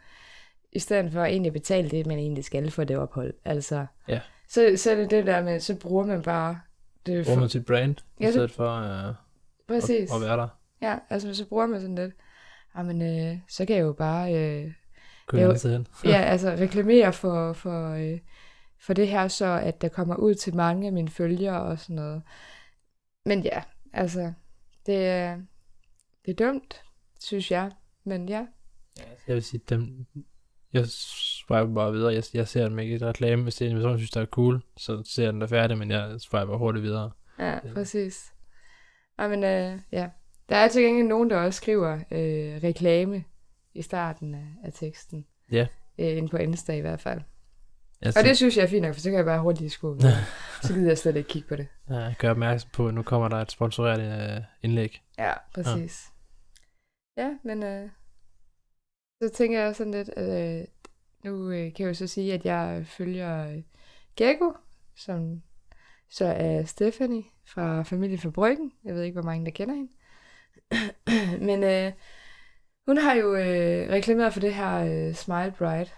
[0.72, 3.34] I stedet for at egentlig betale det, man egentlig skal for det ophold.
[3.46, 4.22] Altså, Ja.
[4.50, 6.60] så, så er det det der med, så bruger man bare
[7.06, 9.16] det Bruger for, man sit brand, i Ja, det- stedet for uh,
[9.68, 10.10] præcis.
[10.12, 10.48] at, at være der.
[10.82, 12.14] Ja, altså så bruger man sådan lidt,
[12.78, 14.72] jamen, øh, så kan jeg jo bare øh,
[15.34, 15.88] jeg altid hen.
[16.06, 18.20] ja, altså reklamere for, for, øh,
[18.82, 21.96] for det her, så at der kommer ud til mange af mine følgere og sådan
[21.96, 22.22] noget.
[23.26, 24.34] Men ja, altså,
[24.86, 24.96] det
[26.26, 26.84] det er dumt,
[27.20, 27.72] synes jeg.
[28.04, 28.46] Men ja,
[29.28, 30.06] Jeg vil sige, dem,
[30.74, 32.14] jeg swiper bare videre.
[32.14, 33.44] Jeg, jeg ser dem ikke i et reklame.
[33.44, 35.48] Hvis det er en person, jeg synes, der er cool, så ser jeg den der
[35.48, 37.12] færdig, men jeg swiper hurtigt videre.
[37.40, 37.74] ja, Ja.
[37.74, 38.34] præcis.
[39.20, 40.10] Ej, men øh, ja,
[40.50, 43.24] der er til gengæld nogen, der også skriver øh, reklame
[43.74, 45.26] i starten af, af teksten.
[45.52, 45.68] Ja.
[46.00, 47.22] Øh, inde på Insta i hvert fald.
[48.02, 49.98] Jeg Og det synes jeg er fint nok, for så kan jeg bare hurtigt skue.
[50.64, 51.68] så gider jeg slet ikke kigge på det.
[51.90, 55.02] ja, gør opmærksom på, at nu kommer der et sponsoreret uh, indlæg.
[55.18, 56.06] Ja, præcis.
[57.18, 57.90] Ja, ja men øh,
[59.22, 60.68] så tænker jeg sådan lidt, at øh,
[61.24, 63.64] nu øh, kan jeg jo så sige, at jeg følger øh,
[64.16, 64.54] Gekko,
[64.96, 65.42] som
[66.10, 68.72] så er Stephanie fra Familie for Bryggen.
[68.84, 69.92] Jeg ved ikke, hvor mange der kender hende.
[71.48, 71.94] men øh,
[72.88, 75.98] hun har jo øh, reklameret for det her øh, Smile Bright,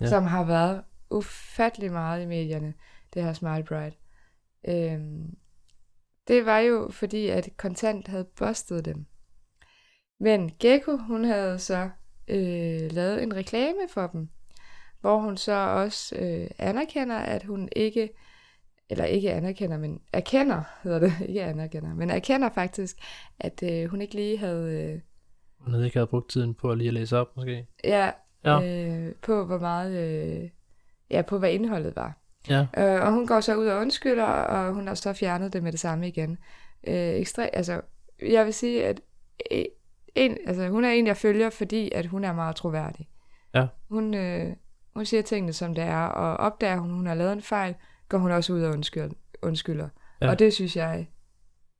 [0.00, 0.06] ja.
[0.06, 2.74] som har været ufattelig meget i medierne,
[3.14, 3.98] det her Smile Bright.
[4.68, 5.36] Øhm,
[6.28, 9.06] det var jo fordi, at Kontant havde bustet dem.
[10.20, 11.90] Men Gekko, hun havde så
[12.28, 14.28] øh, lavet en reklame for dem,
[15.00, 18.10] hvor hun så også øh, anerkender, at hun ikke,
[18.90, 22.96] eller ikke anerkender, men erkender, hedder det, ikke anerkender, men erkender faktisk,
[23.40, 25.00] at øh, hun ikke lige havde, øh,
[25.58, 27.66] Hun havde ikke havde brugt tiden på at lige at læse op, måske.
[27.84, 28.10] ja,
[28.44, 28.62] Ja.
[28.62, 30.50] øh, på hvor meget, øh,
[31.10, 32.18] ja, på hvad indholdet var.
[32.48, 35.62] Ja, Øh, og hun går så ud og undskylder, og hun har så fjernet det
[35.62, 36.38] med det samme igen.
[36.86, 37.80] Øh, ekstra, altså,
[38.22, 39.00] jeg vil sige, at
[39.52, 39.64] øh,
[40.16, 43.08] en, altså, hun er en, jeg følger, fordi at hun er meget troværdig.
[43.54, 43.66] Ja.
[43.88, 44.56] Hun, øh,
[44.94, 47.74] hun siger tingene, som det er, og opdager hun, hun har lavet en fejl,
[48.08, 49.14] går hun også ud og undskylder.
[49.42, 49.88] undskylder.
[50.20, 50.30] Ja.
[50.30, 51.08] Og det synes jeg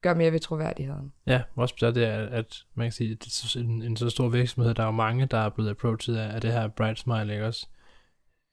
[0.03, 1.13] gør mere ved troværdigheden.
[1.27, 1.43] ja.
[1.57, 4.29] Også så det er, at man kan sige, at det er en, en så stor
[4.29, 7.33] virksomhed, der er jo mange, der er blevet approached af, af det her Bright Smile,
[7.33, 7.67] ikke også?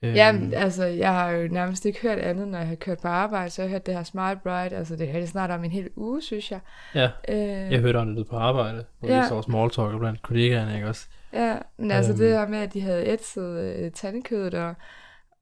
[0.04, 3.08] Øhm, Ja, altså, jeg har jo nærmest ikke hørt andet, når jeg har kørt på
[3.08, 5.72] arbejde, så har jeg hørt det her Smart Bright, altså det det snart om en
[5.72, 6.60] hel uge, synes jeg.
[6.96, 9.20] ja, Øh, jeg hørte om det på arbejde, hvor ja.
[9.22, 11.08] Vi står small talk blandt kollegaerne, ikke også?
[11.34, 12.20] Ja, men altså Øhm.
[12.20, 14.74] det her med, at de havde ætset øh, tandkødet, og,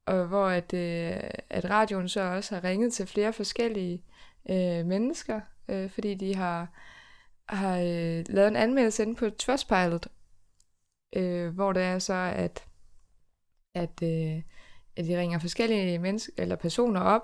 [0.05, 1.13] og hvor at, øh,
[1.49, 4.03] at radioen så også har ringet til flere forskellige
[4.49, 6.67] øh, mennesker, øh, fordi de har,
[7.49, 10.07] har øh, lavet en anmeldelse inde på Trustpilot,
[11.15, 12.63] øh, hvor det er så, at,
[13.75, 14.41] at, øh,
[14.97, 17.21] at de ringer forskellige mennesker eller personer op,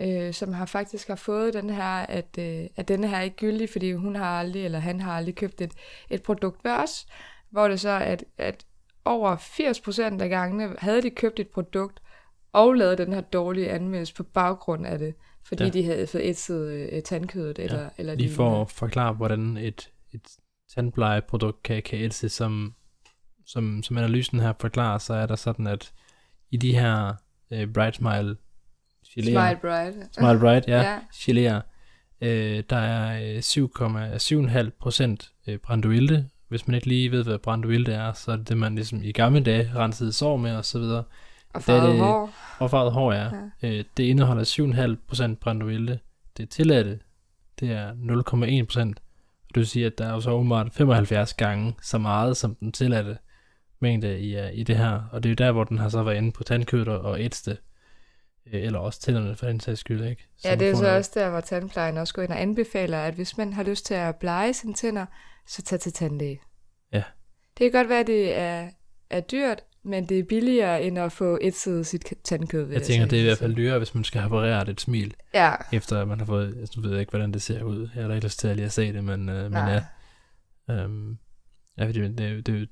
[0.00, 3.36] øh, som har faktisk har fået den her, at, øh, at denne her er ikke
[3.36, 5.72] gyldig, fordi hun har aldrig, eller han har aldrig købt et,
[6.10, 7.06] et produkt ved os,
[7.50, 8.66] hvor det så er, at, at
[9.04, 12.00] over 80% af gangene havde de købt et produkt,
[12.52, 15.14] og lavet den her dårlige anmeldelse på baggrund af det,
[15.46, 15.70] fordi Ja.
[15.70, 19.90] de havde fået ætset øh, tandkødet, eller, Ja, eller Lige for at forklare, hvordan et,
[20.12, 20.28] et
[20.74, 22.74] tandplejeprodukt kan, kan ætse, som,
[23.46, 25.92] som, som analysen her forklarer, så er der sådan, at
[26.50, 27.14] i de her
[27.50, 28.36] øh, Bright Smile
[29.08, 30.14] geléer, Smile Bright.
[30.14, 30.92] Smile Bright, ja, Ja.
[30.92, 30.98] ja.
[31.12, 31.60] geléer,
[32.20, 33.38] øh, der er øh,
[34.64, 36.26] 7,7,5 procent øh, brandoilte.
[36.48, 39.12] Hvis man ikke lige ved, hvad brandoilte er, så er det det, man ligesom i
[39.12, 40.98] gamle dage rensede sår med og så videre.
[41.54, 42.30] Og er farvet det- hår.
[42.58, 43.30] Og farvet hår er,
[43.62, 43.68] ja.
[43.68, 45.98] øh, det indeholder 7,5% brandoilte.
[46.36, 46.98] Det tilladte,
[47.60, 48.94] det er 0,1%.
[49.48, 52.72] Det vil sige, at der er jo så åbenbart 75 gange så meget, som den
[52.72, 53.18] tilladte
[53.80, 55.00] mængde i, uh, i det her.
[55.12, 57.50] Og det er jo der, hvor den har så været inde på tandkødet og- ætste.
[58.52, 60.26] Øh, eller også tænderne for den sags skyld, ikke?
[60.44, 62.98] Ja, man det er så noget- også der, hvor tandplejen også går ind og anbefaler,
[62.98, 65.06] at hvis man har lyst til at blege sine tænder,
[65.46, 66.40] så tag til tandlæge.
[66.92, 67.02] Ja.
[67.58, 68.68] Det kan godt være, at det er,
[69.10, 72.70] er dyrt, men det er billigere, end at få ætset sit tandkød.
[72.72, 73.10] Jeg tænker, sige.
[73.10, 76.04] det er i hvert fald dyrere, hvis man skal have opereret et smil, Ja, efter
[76.04, 77.88] man har fået, jeg ved ikke, hvordan det ser ud.
[77.94, 79.82] Jeg har da ikke lyst til at lige at se det, men, øh, men ja.
[80.70, 81.18] Øhm,
[81.78, 82.68] ja, det, det, det,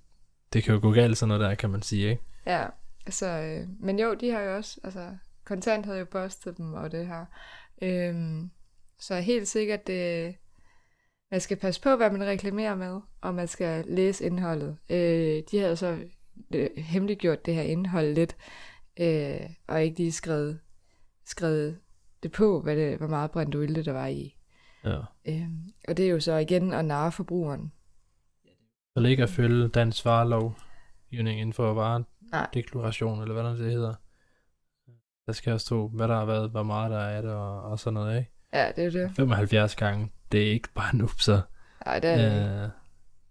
[0.54, 2.22] det kan jo gå galt sådan noget der, kan man sige, ikke?
[2.46, 2.66] Ja,
[3.06, 6.92] altså, øh, men jo, de har jo også, altså, kontant havde jo bustet dem og
[6.92, 7.24] det her.
[7.82, 8.50] Øhm,
[8.98, 10.34] så helt sikkert, det,
[11.30, 14.76] man skal passe på, hvad man reklamerer med, og man skal læse indholdet.
[14.90, 15.98] Øh, de havde så
[16.54, 18.36] øh, hemmeliggjort det her indhold lidt,
[19.00, 20.60] øh, og ikke lige skrevet,
[21.26, 21.78] skrevet
[22.22, 24.36] det på, hvad det, hvor meget brindoilte der var i.
[24.84, 24.98] Ja.
[25.24, 27.72] Øhm, og det er jo så igen at narre forbrugeren.
[28.96, 30.54] Så ligger at følge dansk varelov
[31.10, 33.94] inden for varedeklaration, eller hvad det hedder.
[35.26, 37.78] Der skal også stå, hvad der har været, hvor meget der er det, og, og
[37.78, 38.30] sådan noget, ikke?
[38.52, 39.10] Ja, det er det.
[39.16, 41.40] 75 gange, det er ikke bare nu, så
[41.86, 42.62] Nej, det er, det.
[42.64, 42.68] øh,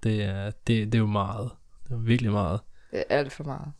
[0.03, 1.51] det, er, det, det er jo meget.
[1.87, 2.59] Det er virkelig meget.
[2.91, 3.71] Det er alt for meget.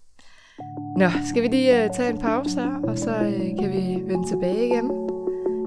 [0.98, 4.28] Nå, skal vi lige uh, tage en pause her, og så uh, kan vi vende
[4.28, 4.92] tilbage igen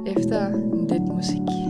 [0.06, 0.48] efter
[0.90, 1.65] lidt musik.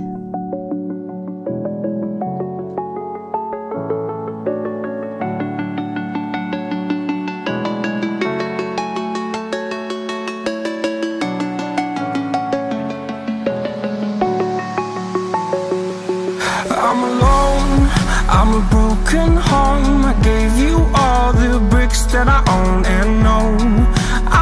[22.17, 23.47] That I own and know.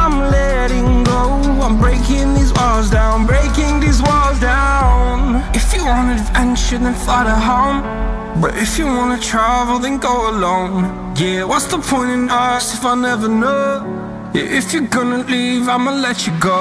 [0.01, 1.21] I'm letting go,
[1.65, 5.43] I'm breaking these walls down, breaking these walls down.
[5.59, 7.79] If you want adventure, then fly to home.
[8.41, 10.83] But if you wanna travel, then go alone.
[11.17, 13.69] Yeah, what's the point in us if I never know?
[14.33, 16.59] Yeah, if you're gonna leave, I'ma let you go.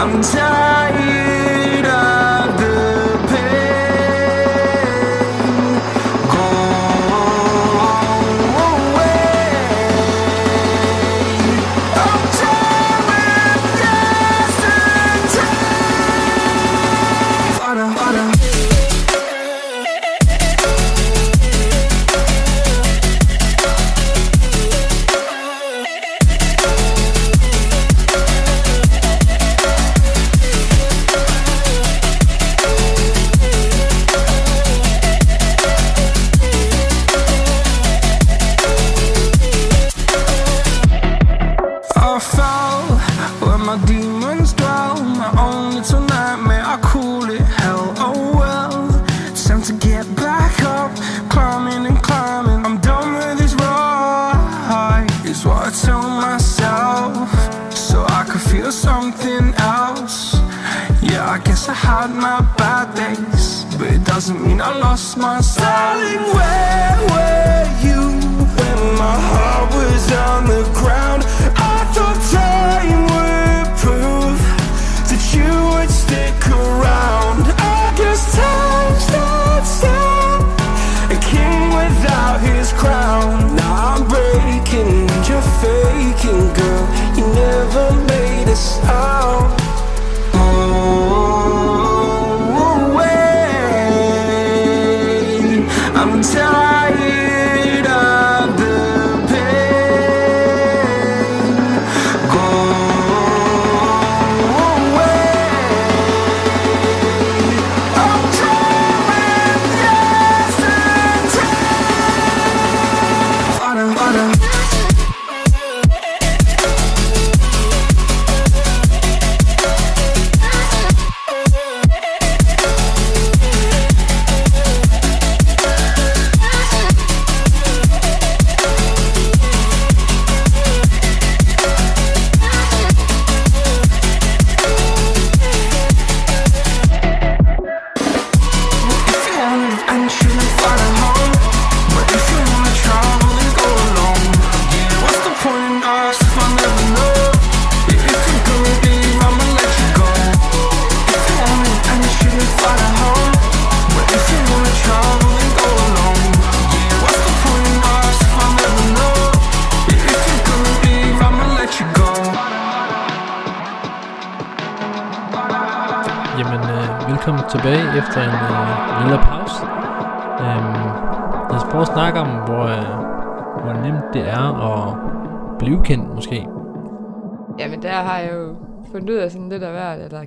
[0.00, 1.07] I'm tired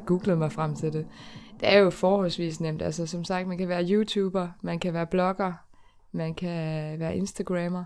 [0.06, 1.08] googlet mig frem til det.
[1.60, 2.82] Det er jo forholdsvis nemt.
[2.82, 5.54] Altså, som sagt, man kan være YouTuber, man kan være blogger,
[6.12, 7.86] man kan være Instagrammer.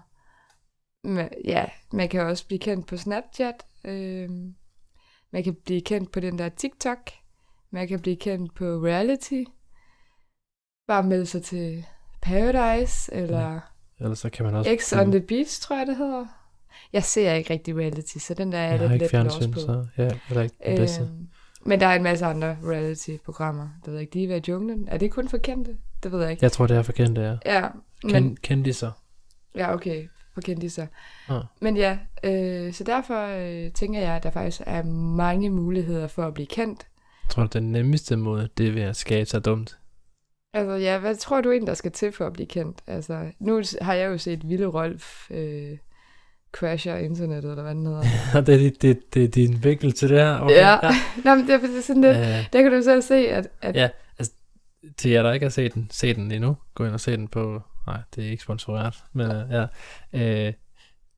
[1.03, 3.65] Men, ja, man kan også blive kendt på Snapchat.
[3.85, 4.29] Øh,
[5.31, 7.11] man kan blive kendt på den der TikTok.
[7.71, 9.43] Man kan blive kendt på reality.
[10.87, 11.85] Bare melde sig til
[12.21, 13.59] Paradise, eller
[13.99, 14.77] Ellers så kan man også...
[14.79, 16.25] X on the Beach, tror jeg, det hedder.
[16.93, 19.11] Jeg ser ikke rigtig reality, så den der er jeg jeg har lidt ikke let
[19.11, 19.59] fjernsyn, lost på.
[19.59, 21.01] så ja, det er ikke det bedste.
[21.01, 21.27] Øhm,
[21.65, 23.69] men der er en masse andre reality-programmer.
[23.79, 24.87] Det ved jeg ikke, Diva i junglen.
[24.91, 25.77] Er det kun for kendte?
[26.03, 26.43] Det ved jeg ikke.
[26.43, 27.37] Jeg tror, det er for kendte, ja.
[27.45, 27.67] Ja,
[28.03, 28.91] men, Ken, kendiser.
[29.55, 30.87] ja okay, for kendte så.
[31.29, 31.41] Ah.
[31.61, 34.83] Men ja, øh, så derfor øh, tænker jeg, at der faktisk er
[35.17, 36.87] mange muligheder for at blive kendt.
[37.23, 39.77] Jeg tror, den nemmeste måde, det er ved at skabe sig dumt.
[40.53, 42.81] Altså ja, hvad tror du egentlig, der skal til for at blive kendt?
[42.87, 45.77] Altså, nu har jeg jo set Ville Rolf øh,
[46.55, 48.01] crasher internettet, eller hvad den hedder.
[48.41, 50.39] det, er, det, det, det er din vinkel til det her?
[50.39, 50.77] Okay, Ja.
[51.25, 53.89] Nå, men det er sådan lidt, Øh, der kan du selv se, at, at Ja.
[54.97, 56.57] til jer, der ikke har set den, se den endnu.
[56.75, 57.61] Gå ind og se den på...
[57.87, 58.95] Nej, det er ikke sponsoreret.
[59.13, 59.65] Men øh,
[60.13, 60.47] ja.
[60.47, 60.53] Øh,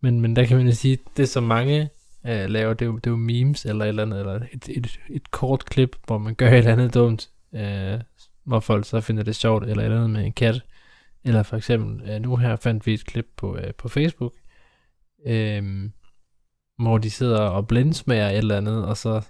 [0.01, 1.89] men, men der kan man jo sige, det som mange
[2.27, 4.69] øh, laver, det er, jo, det er jo memes eller et eller andet, eller et,
[4.69, 7.99] et, et kort klip, hvor man gør et eller andet dumt, øh,
[8.43, 10.61] hvor folk så finder det sjovt, eller et eller andet med en kat.
[11.25, 14.33] Eller for eksempel, øh, nu her fandt vi et klip på, øh, på Facebook,
[15.25, 15.89] øh,
[16.79, 19.21] hvor de sidder og blindsmager et eller andet, og så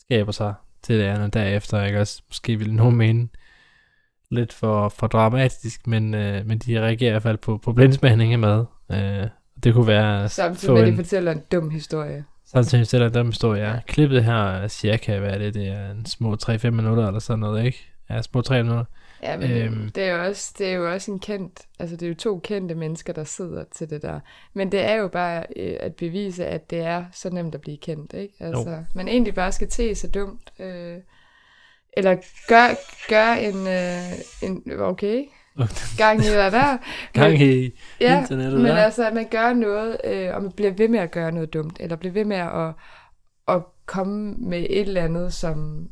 [0.00, 2.22] skaber sig til det andet derefter, ikke også?
[2.28, 3.28] Måske vil nogen mene
[4.30, 8.32] lidt for, for dramatisk, men, øh, men de reagerer i hvert fald på, på blindsmagning
[8.32, 8.64] af mad.
[8.92, 9.26] Øh,
[9.64, 12.24] det kunne være samtidig med, at de en- fortæller en dum historie.
[12.46, 13.78] Samtidig selv at dem står ja.
[13.86, 17.38] Klippet her er cirka, hvad er det, det er en små 3-5 minutter eller sådan
[17.40, 17.78] noget, ikke?
[18.10, 18.84] Ja, små 3 minutter.
[19.22, 19.90] Ja, men øhm.
[19.90, 22.38] Det, er jo også, det er jo også en kendt, altså det er jo to
[22.38, 24.20] kendte mennesker, der sidder til det der.
[24.54, 27.76] Men det er jo bare øh, at bevise, at det er så nemt at blive
[27.76, 28.34] kendt, ikke?
[28.40, 30.52] Altså, man egentlig bare skal te sig dumt.
[30.58, 30.96] Øh,
[31.92, 32.16] eller
[32.48, 32.68] gør,
[33.08, 35.24] gør en, øh, en, okay,
[35.98, 36.78] gang i hvad der.
[37.12, 38.76] Gang i ja, internettet men der.
[38.76, 41.76] altså, at man gør noget, øh, og man bliver ved med at gøre noget dumt,
[41.80, 42.72] eller bliver ved med at,
[43.48, 45.88] at komme med et eller andet, som,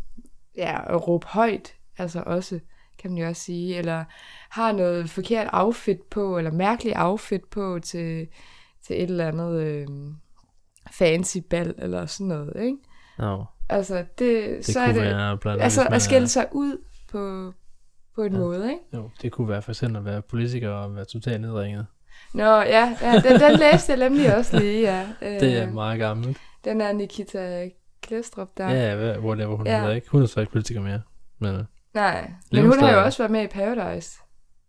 [0.56, 2.60] ja, at råbe højt, altså også,
[2.98, 4.04] kan man jo også sige, eller
[4.50, 8.28] har noget forkert outfit på, eller mærkelig outfit på til,
[8.86, 9.86] til et eller andet øh,
[10.90, 12.76] fancy bal, eller sådan noget, ikke?
[13.18, 16.46] Nå, Altså, det, det så kunne er det, være blandt andet, altså at skille sig
[16.52, 16.78] ud
[17.10, 17.52] på,
[18.14, 18.38] på en Ja.
[18.38, 18.82] måde, ikke?
[18.94, 21.86] Jo, det kunne være for eksempel at være politiker og være totalt nedringet.
[22.34, 25.08] Nå, ja, ja den, den læste jeg nemlig også lige, ja.
[25.22, 26.38] Øh, Det er meget gammelt.
[26.64, 27.68] Den er Nikita
[28.02, 28.68] Klæstrup der.
[28.70, 29.78] Ja, ja hvad, whatever hun Ja.
[29.80, 30.10] hedder, ikke?
[30.10, 31.02] Hun er så ikke politiker mere.
[31.38, 31.64] Men, øh,
[31.96, 34.18] Nej, men hun har jo også været med i Paradise.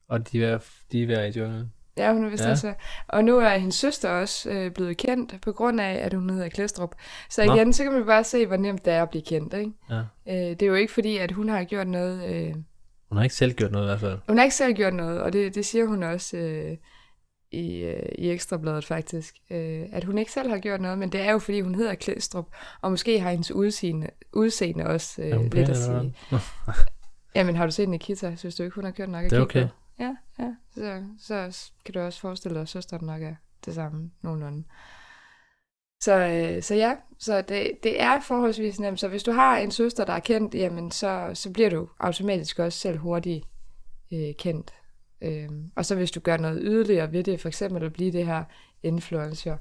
[0.10, 0.60] og de er,
[0.92, 1.74] de er i junglen.
[1.98, 2.50] Ja, hun er vist Ja.
[2.52, 2.74] også.
[3.08, 6.50] Og nu er hendes søster også øh, blevet kendt, på grund af, at hun hedder
[6.50, 6.96] Klæstrup.
[7.30, 7.56] Så Nå.
[7.56, 9.72] igen, så kan man bare se, hvor nemt det er at blive kendt, ikke?
[9.90, 10.00] Ja.
[10.28, 12.30] Øh, det er jo ikke fordi, at hun har gjort noget...
[12.36, 12.54] Øh,
[13.10, 14.20] Hun har ikke selv gjort noget i hvert fald.
[14.28, 16.78] hun har ikke selv gjort noget, og det, det siger hun også øh,
[17.52, 19.36] i, øh, i Ekstrabladet faktisk.
[19.52, 21.96] Øh, at hun ikke selv har gjort noget, men det er jo fordi, hun hedder
[21.96, 22.46] Klæstrup,
[22.82, 26.14] og måske har hendes udseende, udseende også øh, lidt at sige.
[27.38, 28.36] Jamen, har du set Nikita?
[28.36, 29.68] Synes du ikke, hun har gjort nok at Det er okay.
[30.00, 30.54] Ja, ja.
[31.20, 33.36] Så, så kan du også forestille dig, at søsteren nok er
[33.66, 34.64] det samme nogenlunde.
[36.02, 39.00] Så, øh, så ja, så det, det er forholdsvis nemt.
[39.00, 42.60] Så hvis du har en søster, der er kendt, jamen så, så bliver du automatisk
[42.60, 43.46] også selv hurtigt
[44.14, 44.74] øh, kendt.
[45.22, 48.26] Øhm, og så hvis du gør noget yderligere ved det, for eksempel at blive det
[48.26, 48.44] her
[48.84, 49.58] influencer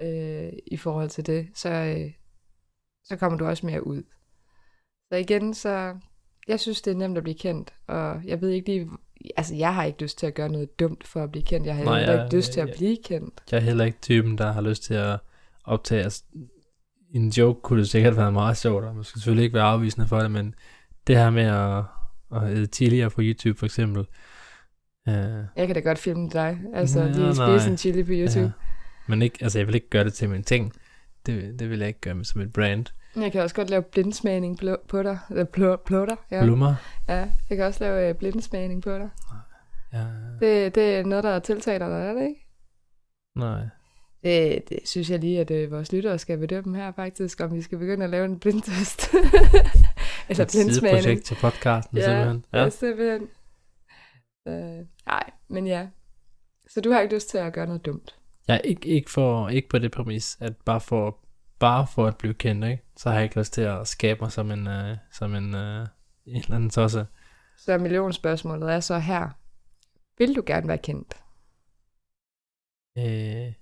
[0.00, 2.12] øh, i forhold til det, så, øh,
[3.04, 4.02] så kommer du også mere ud.
[5.12, 5.98] Så igen, så
[6.48, 8.88] jeg synes, det er nemt at blive kendt, og jeg ved ikke lige,
[9.36, 11.76] altså jeg har ikke lyst til at gøre noget dumt for at blive kendt, jeg
[11.76, 13.42] har Nej, heller jeg- ikke lyst til at jeg- blive kendt.
[13.50, 15.18] Jeg er heller ikke typen, der har lyst til at
[15.64, 16.02] optage.
[16.02, 16.22] Altså,
[17.14, 20.06] en joke kunne det sikkert være meget sjovt, og man skal selvfølgelig ikke være afvisende
[20.06, 20.54] for det, men
[21.06, 21.84] det her med at,
[22.42, 24.06] at æde tidligere på YouTube for eksempel.
[25.08, 25.14] Øh,
[25.56, 28.40] Jeg kan da godt filme dig, altså Ja, lige spise en chili på YouTube.
[28.40, 28.50] Ja.
[29.08, 30.72] Men ikke, altså jeg vil ikke gøre det til min ting.
[31.26, 32.86] Det, det vil jeg ikke gøre med som et brand.
[33.16, 33.20] Ja.
[33.20, 36.14] Jeg kan også godt lave blindsmagning på- på dig, eller plå, ja.
[36.30, 36.42] Ja.
[36.44, 36.74] Blummer.
[37.08, 37.28] ja.
[37.50, 39.08] Jeg kan også lave øh, blindsmagning på dig.
[39.92, 40.04] Ja,
[40.40, 42.46] Det, det er noget, der tiltaler dig, er det ikke?
[43.36, 43.60] nej.
[44.22, 47.62] Det, det synes jeg lige, at øh, vores lyttere skal bedømme her faktisk, om vi
[47.62, 49.14] skal begynde at lave en blindtest.
[50.28, 51.02] Eller Et blindsmagning.
[51.02, 52.44] sideprojekt til podcasten, Ja, simpelthen.
[52.54, 52.68] ja.
[52.70, 53.28] simpelthen.
[54.48, 55.86] Øh, nej, men ja.
[56.68, 58.16] Så du har ikke lyst til at gøre noget dumt?
[58.48, 61.18] Jeg er ikke, ikke, for, ikke på det præmis, at bare for,
[61.64, 62.82] bare for at blive kendt, ikke?
[62.96, 65.86] Så har jeg ikke lyst til at skabe mig som en, uh, som en, uh,
[66.26, 67.06] en eller anden tosse.
[67.58, 69.30] Så millionspørgsmålet er så her.
[70.18, 71.14] Vil du gerne være kendt?
[72.98, 73.52] Øh,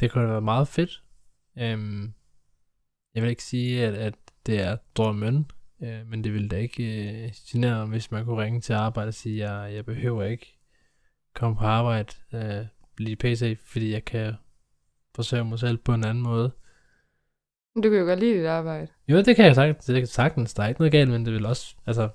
[0.00, 1.02] det kunne da være meget fedt.
[1.58, 2.14] Øhm,
[3.14, 4.14] jeg vil ikke sige, at, at
[4.46, 5.50] det er drømmen,
[5.82, 6.84] øh, men det ville da ikke
[7.24, 10.58] øh, genere, hvis man kunne ringe til arbejde og sige, at jeg, jeg behøver ikke
[11.34, 12.66] komme på arbejde øh,
[12.96, 14.34] blive PC, fordi jeg kan
[15.14, 16.52] forsøge mig selv på en anden måde.
[17.76, 18.86] Du kan jo godt lide dit arbejde.
[19.08, 19.84] Jo, det kan jeg sagtens.
[19.84, 20.54] Det kan sagtens.
[20.54, 22.08] Der er ikke noget galt, men det vil også, altså,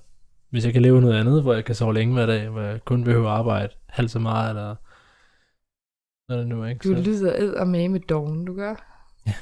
[0.49, 2.85] hvis jeg kan leve noget andet, hvor jeg kan sove længe hver dag, hvor jeg
[2.85, 4.75] kun behøver at arbejde halvt så meget, eller
[6.29, 6.89] noget det nu, ikke?
[6.89, 8.75] Du lyder ed og med med doven, du gør.
[9.27, 9.33] Ja.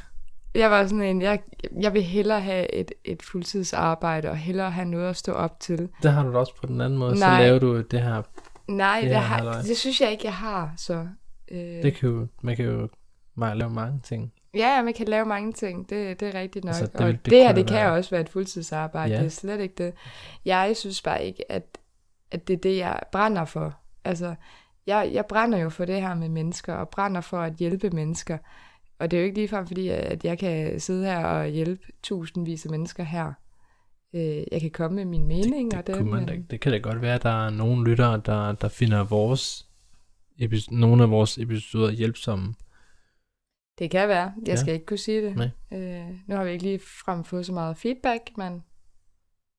[0.55, 1.39] Jeg var sådan en, jeg,
[1.82, 5.89] jeg vil hellere have et, et fuldtidsarbejde, og hellere have noget at stå op til.
[6.03, 7.20] Det har du da også på den anden måde.
[7.20, 7.38] Nej.
[7.38, 8.22] Så laver du det her.
[8.68, 10.74] Nej, Ja, det, har, det synes jeg ikke, jeg har.
[10.78, 11.07] Så,
[11.51, 12.89] øh, Det kan jo, man kan jo
[13.36, 14.34] meget lave mange ting.
[14.56, 15.89] Ja, man kan lave mange ting.
[15.89, 16.70] Det, det er rigtigt nok.
[16.76, 19.14] Altså, det det, vil- og det det, her, det kan være- også være et fuldtidsarbejde.
[19.14, 19.20] Ja.
[19.20, 19.93] Det er slet ikke det.
[20.45, 21.78] Jeg synes bare ikke, at,
[22.32, 23.78] at det er det, jeg brænder for.
[24.03, 24.36] Altså,
[24.88, 28.38] jeg, jeg brænder jo for det her med mennesker, og brænder for at hjælpe mennesker.
[28.99, 32.66] Og det er jo ikke ligefrem fordi, at jeg kan sidde her og hjælpe tusindvis
[32.66, 33.34] af mennesker her.
[34.14, 36.01] Øh, Jeg kan komme med min mening Det, og det, det.
[36.03, 38.68] kunne man, men- det kan da godt være, at der er nogle lyttere, der, der
[38.68, 39.66] finder vores
[40.72, 42.53] nogle af vores episoder hjælpsomme.
[43.80, 44.34] Det kan være.
[44.38, 44.56] Jeg Ja.
[44.56, 45.36] skal ikke kunne sige det.
[45.36, 45.50] Nej.
[45.80, 48.64] Øh, nu har vi ikke lige frem fået så meget feedback, men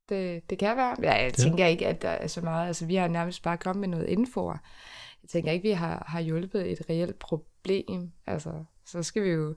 [0.09, 0.97] det, det kan være.
[1.03, 1.31] Ja, jeg Ja.
[1.31, 2.67] tænker ikke, at der er så meget.
[2.67, 4.51] Altså, vi har nærmest bare kommet med noget info.
[5.23, 8.12] Jeg tænker ikke, vi har, har hjulpet et reelt problem.
[8.27, 9.55] Altså, så skal vi jo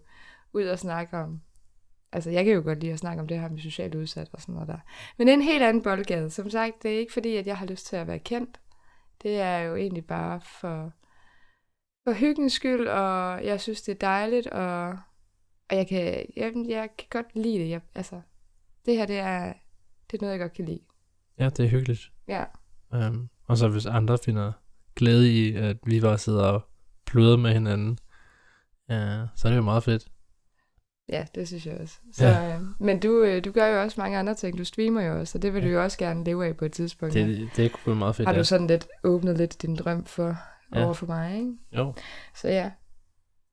[0.54, 1.42] ud og snakke om...
[2.12, 4.42] Altså, jeg kan jo godt lide at snakke om det her med socialt udsat og
[4.42, 4.78] sådan noget der.
[5.18, 6.30] Men det er en helt anden boldgade.
[6.30, 8.60] Som sagt, det er ikke fordi, at jeg har lyst til at være kendt.
[9.22, 10.92] Det er jo egentlig bare for,
[12.10, 14.88] for hyggens skyld, og jeg synes, det er dejligt, og,
[15.70, 17.70] og jeg, kan, jeg, jeg kan godt lide det.
[17.70, 18.22] Jeg, altså,
[18.86, 19.54] det her, det er,
[20.12, 20.80] det er noget, jeg godt kan lide.
[21.40, 22.12] Ja, det er hyggeligt.
[22.28, 22.44] Ja.
[23.08, 24.52] Um, og så hvis andre finder
[24.96, 26.62] glæde i, at vi bare sidder og
[27.06, 27.90] pludrer med hinanden,
[28.90, 30.08] uh, så er det jo meget fedt.
[31.10, 31.98] Ja, det synes jeg også.
[32.14, 32.56] Så, Ja.
[32.56, 34.58] øh, men du, øh, du gør jo også mange andre ting.
[34.58, 35.68] Du streamer jo også, og det vil Ja.
[35.68, 37.14] du jo også gerne leve af på et tidspunkt.
[37.14, 38.28] Det, det, det kunne være meget fedt.
[38.28, 38.40] Har ja.
[38.40, 40.38] du sådan lidt åbnet lidt din drøm for
[40.76, 40.84] Ja.
[40.86, 41.54] over for mig, ikke?
[41.78, 41.94] Jo,
[42.36, 42.72] Så ja.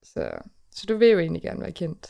[0.03, 0.31] Så,
[0.71, 2.07] så du vil jo egentlig gerne være kendt.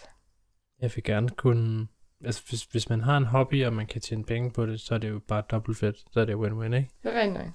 [0.81, 1.87] jeg vil gerne kunne...
[2.25, 4.95] Altså, hvis, hvis man har en hobby, og man kan tjene penge på det, så
[4.95, 5.97] er det jo bare dobbelt fedt.
[6.13, 6.91] Så er det win-win, ikke?
[7.03, 7.47] Det er rent nok.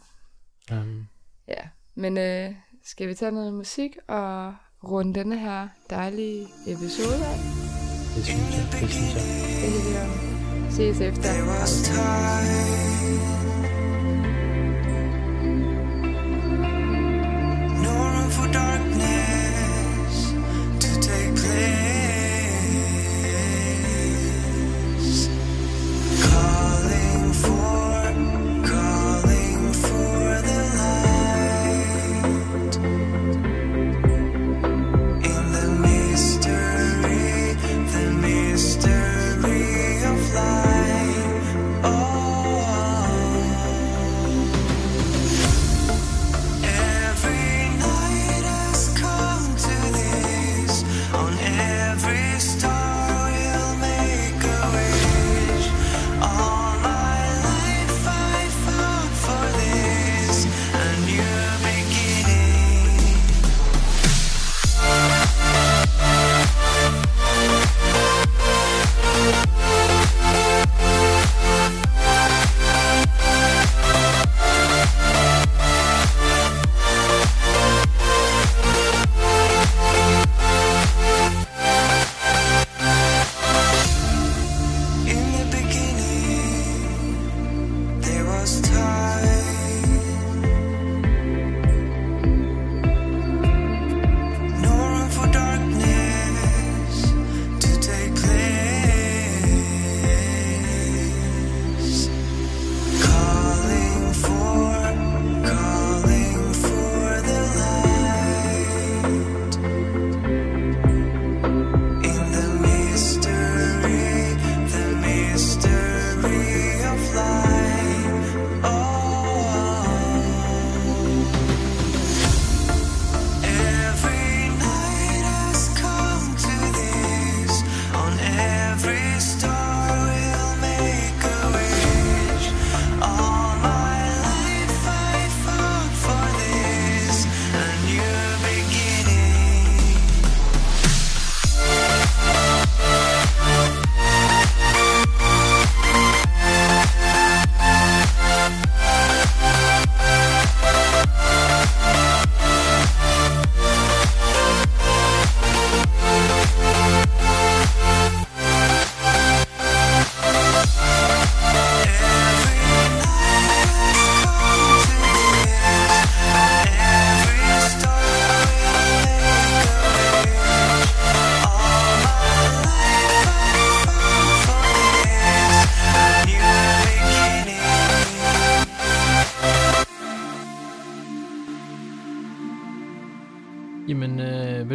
[0.80, 1.08] Um,
[1.48, 7.38] Ja, men øh, skal vi tage noget musik og runde denne her dejlige episode af?
[8.16, 9.24] det synes jeg, det synes jeg.
[9.62, 11.30] Det er det, vi ses efter.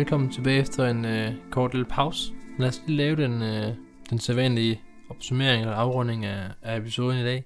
[0.06, 2.32] Velkommen tilbage efter en øh, kort lille pause.
[2.58, 3.76] Lad os lige lave den, øh,
[4.10, 7.44] den sædvanlige opsummering eller afrunding af, af episoden i dag.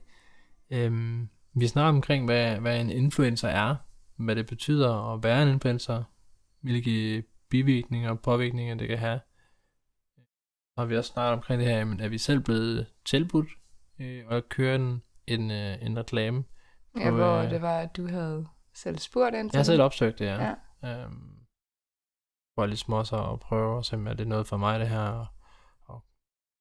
[0.70, 3.76] Øhm, vi snakker omkring, hvad, hvad en influencer er,
[4.16, 6.02] hvad det betyder at være en influencer,
[6.61, 9.20] hvilke bivirkninger og påvirkninger det kan have.
[10.76, 13.48] Og vi har også snakket omkring det her, men er vi selv blevet tilbudt
[14.00, 16.44] øh, at køre en, en, øh, en reklame.
[16.98, 20.18] Ja, hvor øh, det var, at du havde selv spurgt ind Jeg har selv opsøgt
[20.18, 20.54] det, ja.
[20.82, 21.04] Ja.
[21.04, 21.30] Øhm,
[22.61, 25.00] for lidt smås og prøve at se, om er det noget for mig det her,
[25.00, 25.26] og,
[25.84, 26.04] og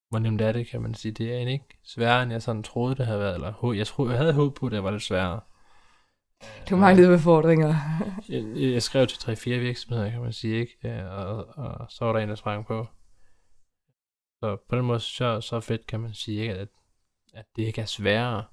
[0.10, 1.12] hvor nemt er det, kan man sige.
[1.12, 3.36] Det er egentlig ikke sværere, end jeg sådan troede, det havde været.
[3.36, 5.42] Eller, jeg, troede, jeg havde håbet på, at det var lidt sværere.
[6.70, 7.76] Du manglede befordringer.
[8.30, 11.10] Jeg, jeg skrev til 3-4 virksomheder, kan man sige, ikke?
[11.10, 12.88] Og, og, så var der en, der sprang på.
[14.40, 16.54] Så på den måde, så, så fedt kan man sige, ikke?
[16.54, 16.68] At,
[17.34, 18.44] at det ikke er sværere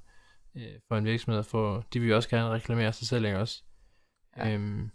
[0.56, 3.38] øh, for en virksomhed at få, de vil jo også gerne reklamere sig selv, ikke
[3.38, 3.62] også?
[4.36, 4.54] Ja.
[4.54, 4.90] Øhm,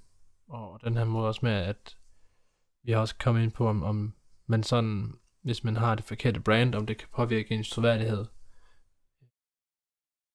[0.50, 1.96] og den her måde også med, at
[2.84, 4.14] vi har også kommet ind på, om, om
[4.46, 8.26] man sådan, hvis man har det forkerte brand, om det kan påvirke ens troværdighed.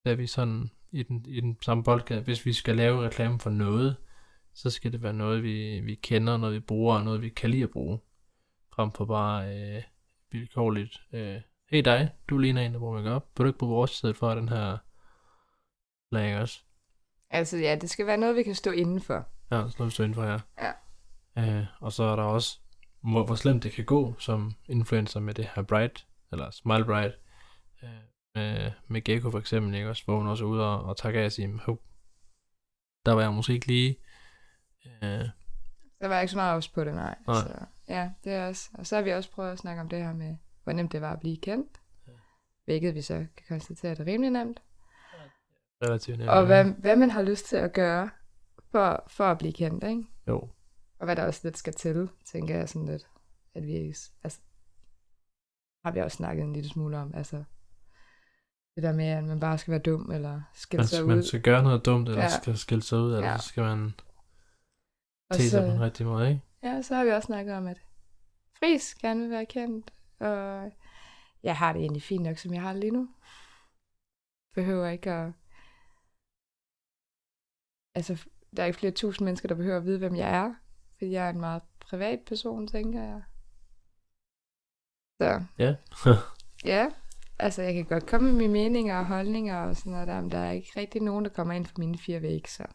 [0.05, 3.41] Der er vi sådan i den, i den samme boldgade, hvis vi skal lave reklame
[3.41, 3.97] for noget,
[4.55, 7.51] så skal det være noget, vi, vi kender, noget vi bruger, og noget vi kan
[7.51, 7.99] lide at bruge.
[8.73, 9.83] Frem for bare øh,
[10.33, 11.01] vilkårligt.
[11.13, 11.41] Øh,
[11.71, 13.27] hey dig, du ligner en, der bruger makeup.
[13.37, 14.79] Vil du ikke bruge vores i stedet for den her
[16.13, 16.61] lag også?
[17.31, 19.29] altså ja, det skal være noget, vi kan stå indenfor.
[19.51, 20.39] Ja, sådan noget, vi står inden for her.
[20.63, 20.73] Ja.
[21.39, 22.59] Øh, og så er der også,
[23.01, 27.15] hvor, hvor slemt det kan gå som influencer med det her Bright, eller Smile Bright,
[27.83, 27.91] øh,
[28.35, 31.21] med, med Gecko for eksempel, ikke også, hvor hun også er ude og, og tager
[31.21, 31.83] af og siger, hov,
[33.07, 33.97] der var jeg måske ikke lige,
[35.03, 35.29] øh,
[36.01, 37.15] Der var ikke så meget ops på det, nej.
[37.27, 37.37] Nej.
[37.37, 37.49] Så,
[37.89, 38.71] ja, det er også.
[38.75, 41.01] Og så har vi også prøvet at snakke om det her med, hvor nemt det
[41.01, 41.81] var at blive kendt.
[42.65, 44.63] Hvilket vi så kan konstatere, at det er rimelig nemt.
[45.83, 46.31] relativt nemt.
[46.31, 48.11] Og hvad, hvad man har lyst til at gøre
[48.73, 50.05] for, for at blive kendt, ikke?
[50.29, 50.49] Jo,
[50.99, 53.11] Og hvad der også lidt skal til, tænker jeg sådan lidt,
[53.55, 53.95] at vi
[54.25, 54.41] altså,
[55.85, 57.45] har vi også snakket en lille smule om, altså,
[58.77, 61.09] det der med, at man bare skal være dum, eller skille man, sig ud.
[61.09, 62.29] man skal gøre noget dumt, eller Ja.
[62.29, 63.39] skal skille sig ud, eller Ja.
[63.39, 63.93] skal man
[65.33, 66.43] te sig på den rigtige måde, ikke?
[66.63, 67.83] ja, så har vi også snakket om, at
[68.59, 70.73] Fris gerne vil være kendt, og
[71.43, 73.09] jeg har det egentlig fint nok, som jeg har det lige nu.
[74.55, 75.33] Behøver ikke at...
[77.95, 80.55] Altså, der er ikke flere tusind mennesker, der behøver at vide, hvem jeg er,
[80.99, 83.23] fordi jeg er en meget privat person, tænker jeg.
[85.21, 85.75] Så, Ja.
[86.75, 86.89] ja,
[87.39, 90.31] altså jeg kan godt komme med mine meninger og holdninger og sådan noget der, men
[90.31, 92.67] der er ikke rigtig nogen, der kommer ind for mine fire vægge, så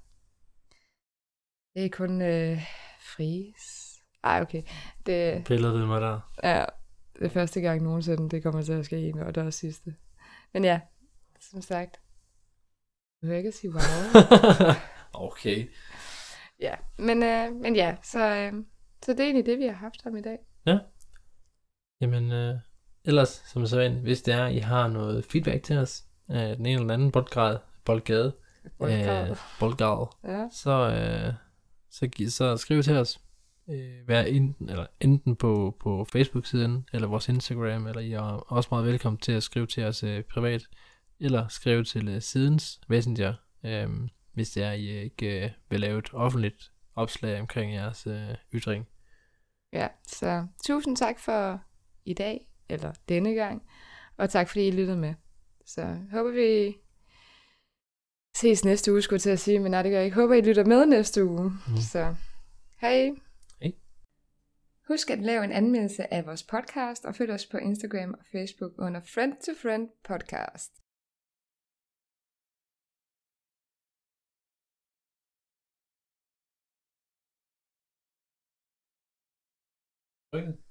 [1.76, 2.61] det er kun øh,
[2.99, 3.88] fris.
[4.24, 4.63] Ej, okay.
[5.05, 6.19] Det, Piller det mig der.
[6.43, 6.65] Ja,
[7.13, 9.95] det er første gang nogensinde, det kommer til at ske, og det er også sidste.
[10.53, 10.80] Men ja,
[11.39, 12.01] som sagt,
[13.22, 14.24] du kan ikke sige wow.
[15.28, 15.69] okay.
[16.62, 18.53] Ja, men, øh, men ja, så, øh,
[19.05, 20.38] så det er egentlig det, vi har haft om i dag.
[22.01, 22.55] Jamen, øh,
[23.05, 26.66] ellers, som så vanligt, hvis det er, I har noget feedback til os, af den
[26.66, 28.34] ene eller den anden boldgrad, boldgade,
[28.80, 29.30] Boldgrad.
[29.30, 29.36] øh,
[30.24, 31.34] Ja, så, øh,
[31.91, 33.20] så, så skriv til os.
[33.70, 38.68] Øh, vær enten, eller enten på, på Facebook-siden, eller vores Instagram, eller I er også
[38.72, 40.62] meget velkommen til at skrive til os øh, privat,
[41.20, 43.34] eller skrive til øh, sidens Messenger,
[43.66, 43.89] øh,
[44.34, 48.88] hvis det er, I ikke øh, vil lave et offentligt opslag omkring jeres øh, ytring.
[49.73, 51.61] ja, så tusind tak for
[52.05, 53.63] i dag, eller denne gang,
[54.17, 55.13] og tak fordi I lyttede med.
[55.65, 56.77] Så håber vi
[58.36, 60.15] ses næste uge, skulle jeg til at sige, men nej, det gør jeg ikke.
[60.15, 61.43] Håber, I lytter med næste uge.
[61.43, 61.77] Mm.
[61.91, 62.15] Så
[62.82, 63.09] hej.
[63.61, 63.71] Hej.
[64.88, 68.71] Husk at lave en anmeldelse af vores podcast, og følg os på Instagram og Facebook
[68.77, 70.80] under Friend to Friend Podcast.
[80.34, 80.70] Okay.